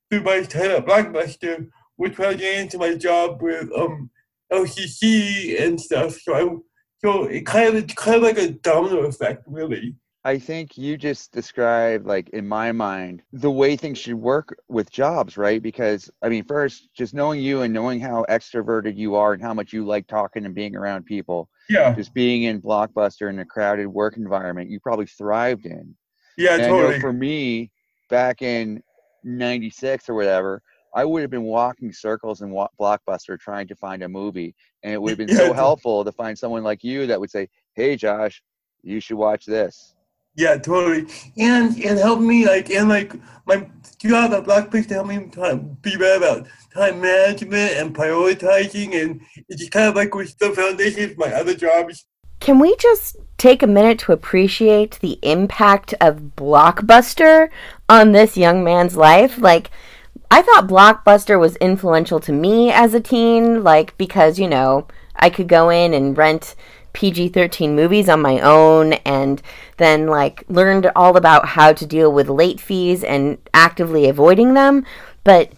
through 0.09 0.23
my 0.23 0.41
time 0.43 0.71
at 0.71 0.85
Blockbuster, 0.85 1.67
which 1.95 2.15
translated 2.15 2.59
into 2.59 2.77
my 2.77 2.95
job 2.95 3.41
with 3.41 3.69
um 3.77 4.09
LCC 4.51 5.61
and 5.61 5.79
stuff. 5.79 6.17
So 6.21 6.35
I 6.35 6.74
so 6.99 7.25
it 7.25 7.45
kind 7.45 7.75
of 7.75 7.87
kind 7.95 8.17
of 8.17 8.23
like 8.23 8.37
a 8.37 8.51
domino 8.51 8.99
effect, 9.05 9.43
really. 9.47 9.95
I 10.23 10.39
think 10.39 10.75
you 10.75 10.97
just 10.97 11.31
described, 11.31 12.07
like 12.07 12.29
in 12.29 12.47
my 12.47 12.71
mind, 12.71 13.21
the 13.31 13.51
way 13.51 13.75
things 13.75 13.99
should 13.99 14.15
work 14.15 14.57
with 14.67 14.89
jobs, 14.89 15.37
right? 15.37 15.61
Because 15.61 16.09
I 16.23 16.29
mean, 16.29 16.43
first, 16.43 16.89
just 16.97 17.13
knowing 17.13 17.41
you 17.41 17.61
and 17.61 17.71
knowing 17.71 17.99
how 17.99 18.25
extroverted 18.27 18.97
you 18.97 19.13
are 19.13 19.33
and 19.33 19.41
how 19.41 19.53
much 19.53 19.71
you 19.71 19.85
like 19.85 20.07
talking 20.07 20.45
and 20.45 20.55
being 20.55 20.75
around 20.75 21.05
people. 21.05 21.47
Yeah. 21.69 21.93
Just 21.93 22.11
being 22.15 22.43
in 22.43 22.59
Blockbuster 22.59 23.29
in 23.29 23.37
a 23.37 23.45
crowded 23.45 23.85
work 23.85 24.17
environment, 24.17 24.71
you 24.71 24.79
probably 24.79 25.05
thrived 25.05 25.67
in. 25.67 25.95
Yeah, 26.37 26.55
and 26.55 26.63
totally. 26.63 26.99
For 26.99 27.13
me, 27.13 27.69
back 28.09 28.41
in 28.41 28.81
'96 29.23 30.09
or 30.09 30.15
whatever, 30.15 30.63
I 30.95 31.03
would 31.03 31.21
have 31.21 31.29
been 31.29 31.43
walking 31.43 31.91
circles 31.91 32.41
in 32.41 32.49
Blockbuster 32.79 33.37
trying 33.37 33.67
to 33.67 33.75
find 33.75 34.01
a 34.01 34.09
movie, 34.09 34.55
and 34.81 34.93
it 34.93 35.01
would 35.01 35.11
have 35.11 35.17
been 35.17 35.27
Yeah, 35.29 35.35
so 35.35 35.39
totally. 35.41 35.57
helpful 35.57 36.05
to 36.05 36.11
find 36.11 36.37
someone 36.37 36.63
like 36.63 36.83
you 36.83 37.05
that 37.07 37.19
would 37.19 37.29
say, 37.29 37.49
"Hey, 37.73 37.97
Josh, 37.97 38.41
you 38.81 39.01
should 39.01 39.17
watch 39.17 39.45
this." 39.45 39.93
Yeah, 40.37 40.57
totally. 40.57 41.07
And 41.37 41.77
it 41.77 41.97
helped 41.97 42.21
me 42.21 42.45
like 42.45 42.69
and 42.69 42.89
like 42.89 43.13
my 43.45 43.69
job 43.99 44.33
at 44.33 44.45
Blockbuster 44.45 44.91
help 44.91 45.07
me 45.07 45.27
time, 45.27 45.77
be 45.81 45.95
better 45.97 46.17
about 46.17 46.47
time 46.73 47.01
management 47.01 47.73
and 47.73 47.95
prioritizing 47.95 49.01
and 49.01 49.21
it's 49.47 49.61
just 49.61 49.71
kind 49.71 49.87
of 49.87 49.95
like 49.95 50.13
with 50.13 50.37
the 50.39 50.51
foundation 50.51 51.11
of 51.11 51.17
my 51.17 51.31
other 51.33 51.55
jobs. 51.55 52.05
Can 52.41 52.59
we 52.59 52.75
just 52.75 53.15
take 53.37 53.63
a 53.63 53.67
minute 53.67 53.97
to 53.99 54.11
appreciate 54.11 54.99
the 54.99 55.17
impact 55.21 55.93
of 56.01 56.35
Blockbuster 56.35 57.49
on 57.87 58.11
this 58.11 58.35
young 58.35 58.63
man's 58.63 58.97
life? 58.97 59.37
Like, 59.37 59.71
I 60.31 60.41
thought 60.41 60.67
Blockbuster 60.67 61.39
was 61.39 61.55
influential 61.57 62.19
to 62.21 62.31
me 62.31 62.71
as 62.71 62.93
a 62.93 62.99
teen, 62.99 63.63
like, 63.63 63.97
because, 63.97 64.39
you 64.39 64.47
know, 64.47 64.87
I 65.15 65.29
could 65.29 65.47
go 65.47 65.69
in 65.69 65.93
and 65.93 66.17
rent 66.17 66.55
PG 66.93 67.29
13 67.29 67.75
movies 67.75 68.09
on 68.09 68.21
my 68.21 68.39
own 68.39 68.93
and 68.93 69.41
then, 69.77 70.07
like, 70.07 70.43
learned 70.47 70.89
all 70.95 71.17
about 71.17 71.49
how 71.49 71.73
to 71.73 71.85
deal 71.85 72.11
with 72.11 72.29
late 72.29 72.59
fees 72.59 73.03
and 73.03 73.37
actively 73.53 74.07
avoiding 74.07 74.53
them. 74.53 74.85
But 75.23 75.51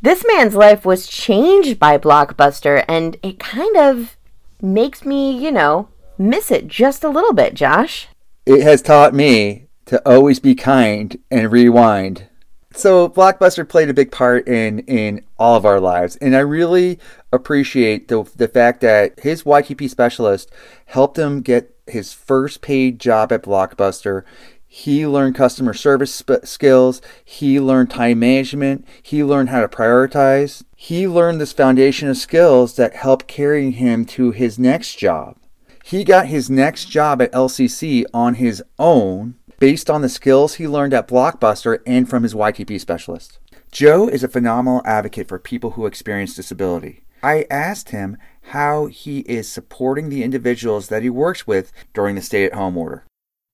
this 0.00 0.24
man's 0.26 0.54
life 0.54 0.84
was 0.84 1.06
changed 1.06 1.78
by 1.78 1.98
Blockbuster, 1.98 2.84
and 2.88 3.16
it 3.22 3.38
kind 3.38 3.76
of 3.76 4.16
makes 4.60 5.04
me, 5.04 5.36
you 5.36 5.50
know, 5.50 5.88
miss 6.18 6.50
it 6.50 6.68
just 6.68 7.02
a 7.02 7.08
little 7.08 7.32
bit, 7.32 7.54
Josh. 7.54 8.08
It 8.46 8.62
has 8.62 8.82
taught 8.82 9.14
me 9.14 9.66
to 9.86 10.00
always 10.08 10.40
be 10.40 10.54
kind 10.54 11.18
and 11.30 11.50
rewind. 11.50 12.28
So 12.76 13.08
Blockbuster 13.08 13.66
played 13.68 13.88
a 13.88 13.94
big 13.94 14.10
part 14.10 14.48
in 14.48 14.80
in 14.80 15.24
all 15.38 15.56
of 15.56 15.64
our 15.64 15.78
lives, 15.78 16.16
and 16.16 16.34
I 16.34 16.40
really 16.40 16.98
appreciate 17.32 18.08
the 18.08 18.24
the 18.36 18.48
fact 18.48 18.80
that 18.80 19.20
his 19.20 19.44
YTP 19.44 19.88
specialist 19.88 20.50
helped 20.86 21.16
him 21.16 21.40
get 21.40 21.74
his 21.86 22.12
first 22.12 22.62
paid 22.62 22.98
job 22.98 23.30
at 23.30 23.44
Blockbuster. 23.44 24.24
He 24.66 25.06
learned 25.06 25.36
customer 25.36 25.72
service 25.72 26.12
sp- 26.18 26.42
skills. 26.42 27.00
He 27.24 27.60
learned 27.60 27.90
time 27.90 28.18
management. 28.18 28.84
He 29.00 29.22
learned 29.22 29.50
how 29.50 29.60
to 29.60 29.68
prioritize. 29.68 30.64
He 30.74 31.06
learned 31.06 31.40
this 31.40 31.52
foundation 31.52 32.08
of 32.08 32.16
skills 32.16 32.74
that 32.74 32.96
helped 32.96 33.28
carry 33.28 33.70
him 33.70 34.04
to 34.06 34.32
his 34.32 34.58
next 34.58 34.96
job. 34.96 35.36
He 35.84 36.02
got 36.02 36.26
his 36.26 36.50
next 36.50 36.86
job 36.86 37.22
at 37.22 37.30
LCC 37.30 38.04
on 38.12 38.34
his 38.34 38.64
own 38.78 39.36
based 39.64 39.88
on 39.88 40.02
the 40.02 40.10
skills 40.10 40.56
he 40.56 40.68
learned 40.68 40.92
at 40.92 41.08
Blockbuster 41.08 41.78
and 41.86 42.06
from 42.06 42.22
his 42.22 42.34
YTP 42.34 42.78
specialist. 42.78 43.38
Joe 43.72 44.06
is 44.06 44.22
a 44.22 44.28
phenomenal 44.28 44.82
advocate 44.84 45.26
for 45.26 45.38
people 45.38 45.70
who 45.70 45.86
experience 45.86 46.36
disability. 46.36 47.06
I 47.22 47.46
asked 47.50 47.88
him 47.88 48.18
how 48.50 48.88
he 48.88 49.20
is 49.20 49.50
supporting 49.50 50.10
the 50.10 50.22
individuals 50.22 50.88
that 50.88 51.02
he 51.02 51.08
works 51.08 51.46
with 51.46 51.72
during 51.94 52.14
the 52.14 52.20
stay 52.20 52.44
at 52.44 52.52
home 52.52 52.76
order. 52.76 53.06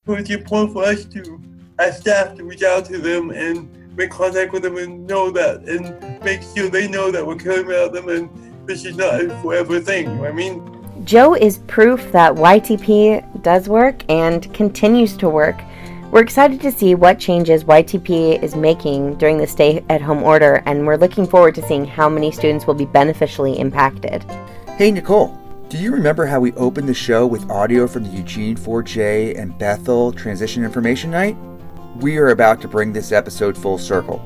So 0.05 0.15
it's 0.15 0.31
important 0.31 0.73
for 0.73 0.83
us 0.83 1.05
to 1.05 1.41
as 1.79 2.01
staff 2.01 2.35
to 2.39 2.43
reach 2.43 2.65
out 2.65 2.87
to 2.87 2.99
them 2.99 3.31
and 3.31 3.71
make 3.97 4.11
contact 4.11 4.53
with 4.53 4.63
them 4.63 4.79
and 4.79 5.07
know 5.07 5.31
that 5.31 5.61
and 5.69 6.25
make 6.25 6.43
sure 6.43 6.69
they 6.69 6.89
know 6.89 7.13
that 7.13 7.25
we're 7.25 7.37
caring 7.37 7.67
about 7.67 7.93
them 7.93 8.09
and 8.09 8.29
this 8.67 8.85
is 8.85 8.97
not 8.97 9.21
a 9.21 9.29
forever 9.43 9.79
thing, 9.79 10.09
you 10.09 10.15
know 10.17 10.23
what 10.23 10.31
I 10.31 10.35
mean? 10.35 11.05
Joe 11.05 11.35
is 11.35 11.59
proof 11.69 12.11
that 12.11 12.35
YTP 12.35 13.43
does 13.43 13.69
work 13.69 14.03
and 14.11 14.53
continues 14.53 15.17
to 15.19 15.29
work. 15.29 15.63
We're 16.11 16.23
excited 16.23 16.61
to 16.63 16.73
see 16.73 16.97
what 16.97 17.21
changes 17.21 17.63
YTP 17.63 18.43
is 18.43 18.57
making 18.57 19.15
during 19.19 19.39
the 19.39 19.47
stay 19.47 19.85
at 19.89 20.03
home 20.03 20.25
order, 20.25 20.61
and 20.67 20.85
we're 20.85 20.97
looking 20.97 21.25
forward 21.25 21.55
to 21.55 21.63
seeing 21.63 21.85
how 21.85 22.09
many 22.09 22.33
students 22.33 22.67
will 22.67 22.75
be 22.75 22.85
beneficially 22.85 23.57
impacted. 23.57 24.25
Hey, 24.77 24.91
Nicole, 24.91 25.39
do 25.69 25.79
you 25.79 25.93
remember 25.93 26.27
how 26.27 26.41
we 26.41 26.53
opened 26.55 26.89
the 26.89 26.95
show 26.95 27.29
with 27.29 27.49
audio 27.49 27.87
from 27.87 28.03
the 28.03 28.11
Eugene 28.11 28.57
4J 28.57 29.39
and 29.39 29.57
Bethel 29.57 30.11
Transition 30.11 30.65
Information 30.65 31.13
Night? 31.13 31.37
We 31.99 32.19
are 32.19 32.31
about 32.31 32.61
to 32.63 32.69
bring 32.69 32.93
this 32.93 33.13
episode 33.13 33.57
full 33.57 33.79
circle. 33.79 34.21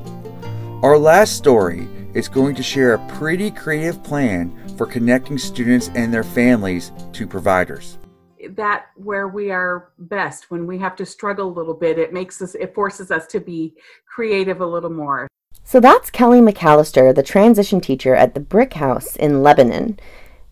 Our 0.81 0.97
last 0.97 1.37
story 1.37 1.87
is 2.15 2.27
going 2.27 2.55
to 2.55 2.63
share 2.63 2.95
a 2.95 3.07
pretty 3.09 3.51
creative 3.51 4.03
plan 4.03 4.51
for 4.75 4.87
connecting 4.87 5.37
students 5.37 5.91
and 5.93 6.11
their 6.11 6.23
families 6.23 6.91
to 7.13 7.27
providers. 7.27 7.99
That 8.49 8.87
where 8.95 9.27
we 9.27 9.51
are 9.51 9.89
best 9.97 10.51
when 10.51 10.67
we 10.67 10.77
have 10.79 10.95
to 10.97 11.05
struggle 11.05 11.47
a 11.47 11.57
little 11.57 11.73
bit, 11.73 11.97
it 11.97 12.13
makes 12.13 12.41
us, 12.41 12.55
it 12.55 12.73
forces 12.75 13.11
us 13.11 13.27
to 13.27 13.39
be 13.39 13.73
creative 14.07 14.61
a 14.61 14.65
little 14.65 14.89
more. 14.89 15.27
So 15.63 15.79
that's 15.79 16.11
Kelly 16.11 16.41
McAllister, 16.41 17.13
the 17.13 17.23
transition 17.23 17.81
teacher 17.81 18.15
at 18.15 18.35
the 18.35 18.39
Brick 18.39 18.73
House 18.73 19.15
in 19.15 19.41
Lebanon. 19.41 19.99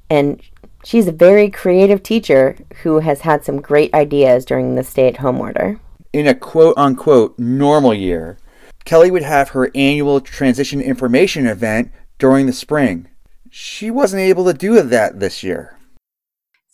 And 0.10 0.42
she's 0.84 1.08
a 1.08 1.12
very 1.12 1.50
creative 1.50 2.02
teacher 2.02 2.58
who 2.82 3.00
has 3.00 3.22
had 3.22 3.46
some 3.46 3.62
great 3.62 3.94
ideas 3.94 4.44
during 4.44 4.76
the 4.76 4.84
stay 4.84 5.08
at 5.08 5.18
home 5.18 5.40
order. 5.40 5.80
In 6.12 6.28
a 6.28 6.36
quote 6.36 6.78
unquote 6.78 7.38
normal 7.38 7.94
year, 7.94 8.38
Kelly 8.86 9.12
would 9.12 9.24
have 9.24 9.50
her 9.50 9.72
annual 9.76 10.20
transition 10.20 10.82
information 10.82 11.48
event 11.48 11.92
during 12.18 12.46
the 12.46 12.54
spring. 12.54 13.08
She 13.50 13.92
wasn't 13.92 14.22
able 14.22 14.46
to 14.46 14.54
do 14.54 14.82
that 14.82 15.20
this 15.20 15.44
year. 15.44 15.78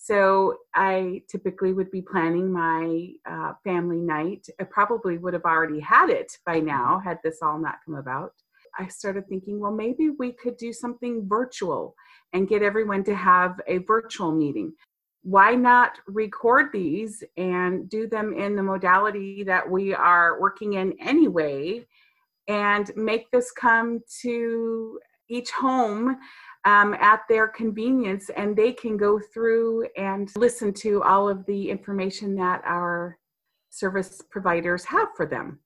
So 0.10 0.56
I 0.74 1.22
typically 1.30 1.72
would 1.72 1.92
be 1.92 2.02
planning 2.02 2.52
my 2.52 3.10
uh, 3.30 3.54
family 3.64 4.00
night. 4.00 4.48
I 4.60 4.64
probably 4.64 5.20
would 5.20 5.36
have 5.36 5.46
already 5.46 5.80
had 5.80 6.10
it 6.10 6.36
by 6.48 6.60
now 6.62 6.98
had 6.98 7.20
this 7.24 7.44
all 7.44 7.60
not 7.60 7.76
come 7.86 7.94
about. 7.94 8.34
I 8.80 8.88
started 8.88 9.30
thinking, 9.30 9.60
well, 9.60 9.72
maybe 9.72 10.10
we 10.18 10.32
could 10.32 10.58
do 10.58 10.74
something 10.74 11.28
virtual 11.30 11.94
and 12.34 12.48
get 12.48 12.64
everyone 12.64 13.04
to 13.04 13.14
have 13.14 13.62
a 13.68 13.78
virtual 13.80 14.32
meeting. 14.32 14.74
Why 15.22 15.54
not 15.54 16.00
record 16.08 16.72
these 16.74 17.24
and 17.38 17.88
do 17.88 18.08
them 18.08 18.34
in 18.34 18.56
the 18.56 18.64
modality 18.64 19.44
that 19.44 19.70
we 19.70 19.94
are 19.94 20.42
working 20.42 20.74
in 20.74 20.96
anyway 21.00 21.86
and 22.48 22.92
make 22.96 23.30
this 23.30 23.52
come 23.52 24.00
to 24.24 25.00
each 25.30 25.52
home 25.52 26.18
um, 26.70 26.94
at 26.96 27.22
their 27.28 27.48
convenience 27.48 28.30
and 28.36 28.56
they 28.56 28.72
can 28.72 28.96
go 28.98 29.20
through 29.34 29.88
and 29.98 30.30
listen 30.36 30.74
to 30.74 31.02
all 31.04 31.28
of 31.28 31.46
the 31.46 31.70
information 31.70 32.36
that 32.36 32.62
our 32.66 33.18
service 33.70 34.22
providers 34.30 34.86
have 34.86 35.10
for 35.16 35.26
them. 35.26 35.60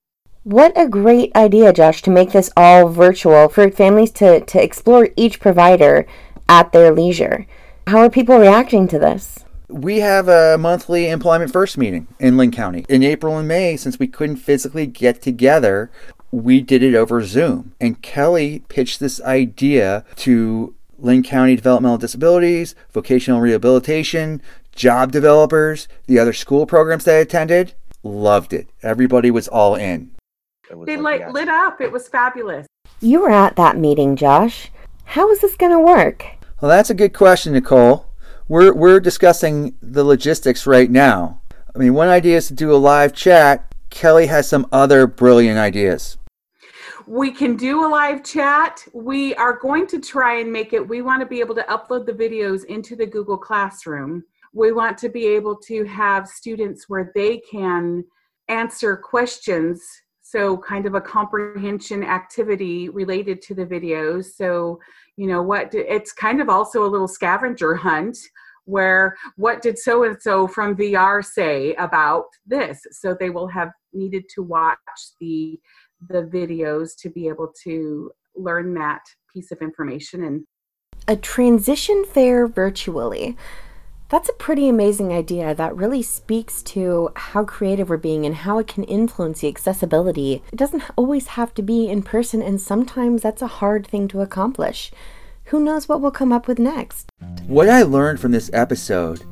What 0.43 0.73
a 0.77 0.87
great 0.87 1.35
idea, 1.35 1.73
Josh, 1.73 2.01
to 2.03 2.11
make 2.11 2.31
this 2.31 2.51
all 2.55 2.89
virtual 2.89 3.49
for 3.49 3.69
families 3.71 4.11
to, 4.11 4.41
to 4.41 4.63
explore 4.63 5.09
each 5.15 5.39
provider 5.39 6.05
at 6.49 6.71
their 6.71 6.91
leisure. 6.91 7.47
How 7.87 7.99
are 7.99 8.09
people 8.09 8.37
reacting 8.37 8.87
to 8.89 8.99
this? 8.99 9.45
We 9.69 9.99
have 9.99 10.27
a 10.27 10.57
monthly 10.57 11.09
Employment 11.09 11.51
First 11.51 11.77
meeting 11.77 12.07
in 12.19 12.37
Linn 12.37 12.51
County. 12.51 12.85
In 12.89 13.03
April 13.03 13.37
and 13.37 13.47
May, 13.47 13.77
since 13.77 13.97
we 13.97 14.07
couldn't 14.07 14.37
physically 14.37 14.85
get 14.85 15.21
together, 15.21 15.89
we 16.31 16.61
did 16.61 16.83
it 16.83 16.95
over 16.95 17.23
Zoom. 17.23 17.73
And 17.79 18.01
Kelly 18.01 18.63
pitched 18.67 18.99
this 18.99 19.21
idea 19.21 20.03
to 20.17 20.75
Linn 21.03 21.21
County 21.21 21.57
Developmental 21.57 21.97
Disabilities, 21.97 22.75
Vocational 22.93 23.41
Rehabilitation, 23.41 24.41
job 24.73 25.11
developers, 25.11 25.89
the 26.07 26.17
other 26.17 26.31
school 26.31 26.65
programs 26.65 27.03
that 27.03 27.15
I 27.15 27.19
attended. 27.19 27.73
Loved 28.03 28.53
it. 28.53 28.69
Everybody 28.81 29.29
was 29.29 29.49
all 29.49 29.75
in. 29.75 30.11
They 30.85 30.95
like 30.95 31.31
lit 31.31 31.49
up. 31.49 31.81
It 31.81 31.91
was 31.91 32.07
fabulous. 32.07 32.65
You 33.01 33.19
were 33.19 33.31
at 33.31 33.57
that 33.57 33.77
meeting, 33.77 34.15
Josh. 34.15 34.71
How 35.03 35.29
is 35.29 35.41
this 35.41 35.57
going 35.57 35.73
to 35.73 35.79
work? 35.79 36.25
Well, 36.61 36.69
that's 36.69 36.89
a 36.89 36.95
good 36.95 37.13
question, 37.13 37.51
Nicole. 37.51 38.07
We're, 38.47 38.73
we're 38.73 39.01
discussing 39.01 39.75
the 39.81 40.05
logistics 40.05 40.65
right 40.65 40.89
now. 40.89 41.41
I 41.75 41.79
mean, 41.79 41.93
one 41.93 42.07
idea 42.07 42.37
is 42.37 42.47
to 42.47 42.53
do 42.53 42.73
a 42.73 42.77
live 42.77 43.13
chat. 43.13 43.73
Kelly 43.89 44.27
has 44.27 44.47
some 44.47 44.67
other 44.71 45.05
brilliant 45.05 45.59
ideas. 45.59 46.17
We 47.07 47.31
can 47.31 47.55
do 47.55 47.85
a 47.85 47.89
live 47.89 48.23
chat. 48.23 48.83
We 48.93 49.35
are 49.35 49.57
going 49.57 49.87
to 49.87 49.99
try 49.99 50.39
and 50.39 50.51
make 50.51 50.73
it, 50.73 50.87
we 50.87 51.01
want 51.01 51.21
to 51.21 51.27
be 51.27 51.39
able 51.39 51.55
to 51.55 51.63
upload 51.63 52.05
the 52.05 52.13
videos 52.13 52.65
into 52.65 52.95
the 52.95 53.05
Google 53.05 53.37
Classroom. 53.37 54.23
We 54.53 54.71
want 54.71 54.97
to 54.99 55.09
be 55.09 55.25
able 55.27 55.55
to 55.67 55.83
have 55.85 56.27
students 56.27 56.85
where 56.87 57.11
they 57.15 57.41
can 57.49 58.03
answer 58.49 58.97
questions 58.97 59.81
so 60.21 60.57
kind 60.57 60.85
of 60.85 60.95
a 60.95 61.01
comprehension 61.01 62.03
activity 62.03 62.89
related 62.89 63.41
to 63.41 63.53
the 63.53 63.65
videos 63.65 64.25
so 64.35 64.79
you 65.15 65.27
know 65.27 65.41
what 65.41 65.73
it's 65.73 66.11
kind 66.11 66.41
of 66.41 66.49
also 66.49 66.83
a 66.83 66.89
little 66.89 67.07
scavenger 67.07 67.75
hunt 67.75 68.17
where 68.65 69.15
what 69.35 69.61
did 69.61 69.77
so 69.77 70.03
and 70.03 70.21
so 70.21 70.47
from 70.47 70.75
vr 70.75 71.23
say 71.23 71.73
about 71.75 72.25
this 72.45 72.81
so 72.91 73.15
they 73.17 73.29
will 73.29 73.47
have 73.47 73.69
needed 73.93 74.23
to 74.33 74.41
watch 74.41 74.77
the 75.19 75.59
the 76.07 76.23
videos 76.23 76.91
to 76.99 77.09
be 77.09 77.27
able 77.27 77.53
to 77.63 78.11
learn 78.35 78.73
that 78.73 79.01
piece 79.33 79.51
of 79.51 79.61
information 79.61 80.23
and 80.23 80.43
a 81.07 81.15
transition 81.15 82.05
fair 82.05 82.47
virtually 82.47 83.35
that's 84.13 84.29
a 84.29 84.33
pretty 84.33 84.69
amazing 84.69 85.11
idea 85.11 85.55
that 85.55 85.75
really 85.75 86.03
speaks 86.03 86.61
to 86.61 87.09
how 87.15 87.43
creative 87.43 87.89
we're 87.89 87.97
being 87.97 88.27
and 88.27 88.35
how 88.35 88.59
it 88.59 88.67
can 88.67 88.83
influence 88.83 89.39
the 89.39 89.47
accessibility. 89.47 90.43
It 90.51 90.55
doesn't 90.55 90.83
always 90.95 91.29
have 91.29 91.51
to 91.55 91.63
be 91.63 91.89
in 91.89 92.03
person, 92.03 92.39
and 92.39 92.61
sometimes 92.61 93.23
that's 93.23 93.41
a 93.41 93.47
hard 93.47 93.87
thing 93.87 94.07
to 94.09 94.21
accomplish. 94.21 94.91
Who 95.45 95.59
knows 95.59 95.89
what 95.89 95.99
we'll 95.99 96.11
come 96.11 96.31
up 96.31 96.47
with 96.47 96.59
next? 96.59 97.09
What 97.47 97.67
I 97.67 97.81
learned 97.81 98.19
from 98.19 98.31
this 98.31 98.51
episode 98.53 99.23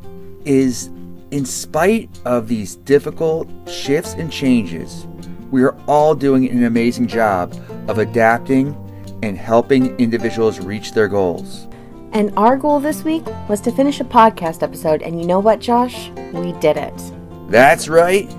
is 0.45 0.88
in 1.29 1.45
spite 1.45 2.10
of 2.25 2.47
these 2.47 2.75
difficult 2.77 3.47
shifts 3.69 4.15
and 4.15 4.31
changes, 4.31 5.05
we 5.51 5.63
are 5.63 5.75
all 5.85 6.15
doing 6.15 6.49
an 6.49 6.63
amazing 6.63 7.07
job 7.07 7.53
of 7.89 7.97
adapting 7.97 8.75
and 9.21 9.37
helping 9.37 9.95
individuals 9.97 10.59
reach 10.59 10.93
their 10.93 11.09
goals. 11.09 11.67
And 12.13 12.33
our 12.37 12.57
goal 12.57 12.79
this 12.79 13.03
week 13.03 13.25
was 13.47 13.61
to 13.61 13.71
finish 13.71 13.99
a 13.99 14.05
podcast 14.05 14.63
episode, 14.63 15.01
and 15.01 15.19
you 15.19 15.27
know 15.27 15.39
what, 15.39 15.59
Josh? 15.59 16.09
We 16.33 16.53
did 16.53 16.77
it. 16.77 16.93
That's 17.49 17.87
right, 17.87 18.29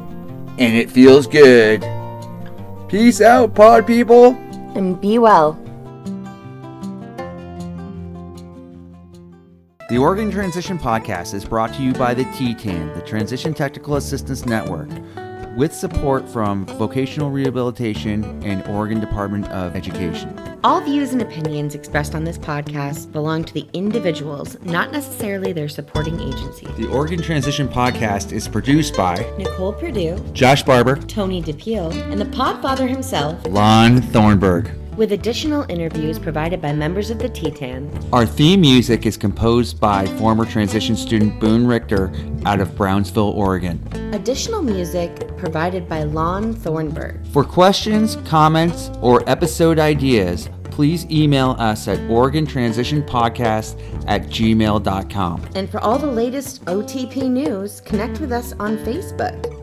and 0.59 0.75
it 0.75 0.91
feels 0.91 1.27
good. 1.27 1.83
Peace 2.89 3.21
out, 3.21 3.55
pod 3.55 3.87
people. 3.87 4.33
And 4.75 5.01
be 5.01 5.19
well. 5.19 5.59
The 9.89 9.99
Oregon 9.99 10.31
Transition 10.31 10.79
Podcast 10.79 11.35
is 11.35 11.45
brought 11.45 11.75
to 11.75 11.83
you 11.83 11.93
by 11.93 12.15
the 12.15 12.25
TTAN, 12.25 12.95
the 12.95 13.03
Transition 13.03 13.53
Technical 13.53 13.97
Assistance 13.97 14.47
Network 14.47 14.89
with 15.57 15.73
support 15.75 16.29
from 16.29 16.67
Vocational 16.67 17.31
Rehabilitation 17.31 18.43
and 18.43 18.67
Oregon 18.67 19.01
Department 19.01 19.49
of 19.49 19.77
Education. 19.77 20.39
All 20.65 20.81
views 20.81 21.13
and 21.13 21.23
opinions 21.23 21.75
expressed 21.75 22.15
on 22.15 22.25
this 22.25 22.39
podcast 22.39 23.13
belong 23.13 23.45
to 23.45 23.55
the 23.55 23.69
individuals, 23.73 24.57
not 24.63 24.93
necessarily 24.93 25.53
their 25.53 25.69
supporting 25.69 26.21
agency. 26.21 26.67
The 26.79 26.89
Oregon 26.89 27.21
Transition 27.21 27.69
Podcast 27.69 28.33
is 28.33 28.49
produced 28.49 28.97
by 28.97 29.17
Nicole 29.39 29.73
Purdue, 29.73 30.19
Josh 30.33 30.63
Barber, 30.63 30.97
Tony 30.97 31.43
DePeel, 31.43 31.93
and 32.11 32.21
the 32.21 32.27
podfather 32.27 32.89
himself, 32.89 33.45
Lon 33.47 34.01
Thornburg 34.01 34.71
with 35.03 35.11
additional 35.11 35.69
interviews 35.69 36.17
provided 36.17 36.63
by 36.63 36.73
members 36.73 37.11
of 37.11 37.19
the 37.19 37.29
TTAN. 37.29 38.09
Our 38.13 38.25
theme 38.25 38.61
music 38.61 39.05
is 39.05 39.17
composed 39.17 39.81
by 39.81 40.07
former 40.07 40.45
transition 40.45 40.95
student 40.95 41.41
Boone 41.41 41.67
Richter 41.67 42.13
out 42.47 42.61
of 42.61 42.77
Brownsville, 42.77 43.31
Oregon. 43.31 43.85
Additional 44.15 44.63
music 44.63 45.37
provided 45.37 45.89
by 45.89 46.05
Lon 46.05 46.55
Thornburg. 46.55 47.27
For 47.33 47.43
questions, 47.43 48.15
comments, 48.25 48.93
or 49.01 49.29
episode 49.29 49.81
ideas, 49.81 50.49
please 50.63 51.05
email 51.07 51.57
us 51.59 51.89
at 51.89 51.99
OregonTransitionPodcast 52.09 54.05
at 54.07 54.29
gmail.com. 54.29 55.49
And 55.57 55.69
for 55.69 55.81
all 55.81 55.99
the 55.99 56.07
latest 56.07 56.65
OTP 56.67 57.29
news, 57.29 57.81
connect 57.81 58.21
with 58.21 58.31
us 58.31 58.53
on 58.61 58.77
Facebook. 58.79 59.62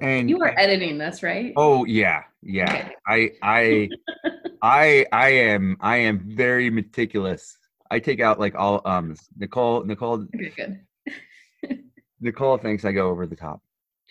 And 0.00 0.28
you 0.30 0.40
are 0.42 0.54
editing 0.58 0.98
this, 0.98 1.22
right? 1.22 1.52
Oh 1.56 1.84
yeah, 1.84 2.24
yeah. 2.42 2.74
Okay. 2.74 2.94
I 3.06 3.30
I 3.42 3.88
I 4.62 5.06
I 5.12 5.28
am 5.28 5.76
I 5.80 5.96
am 5.98 6.20
very 6.36 6.70
meticulous. 6.70 7.58
I 7.90 7.98
take 8.00 8.20
out 8.20 8.40
like 8.40 8.54
all 8.54 8.82
ums. 8.84 9.28
Nicole 9.36 9.84
Nicole. 9.84 10.26
Okay, 10.34 10.52
good. 10.56 11.80
Nicole 12.20 12.58
thinks 12.58 12.84
I 12.84 12.92
go 12.92 13.08
over 13.10 13.26
the 13.26 13.36
top. 13.36 13.60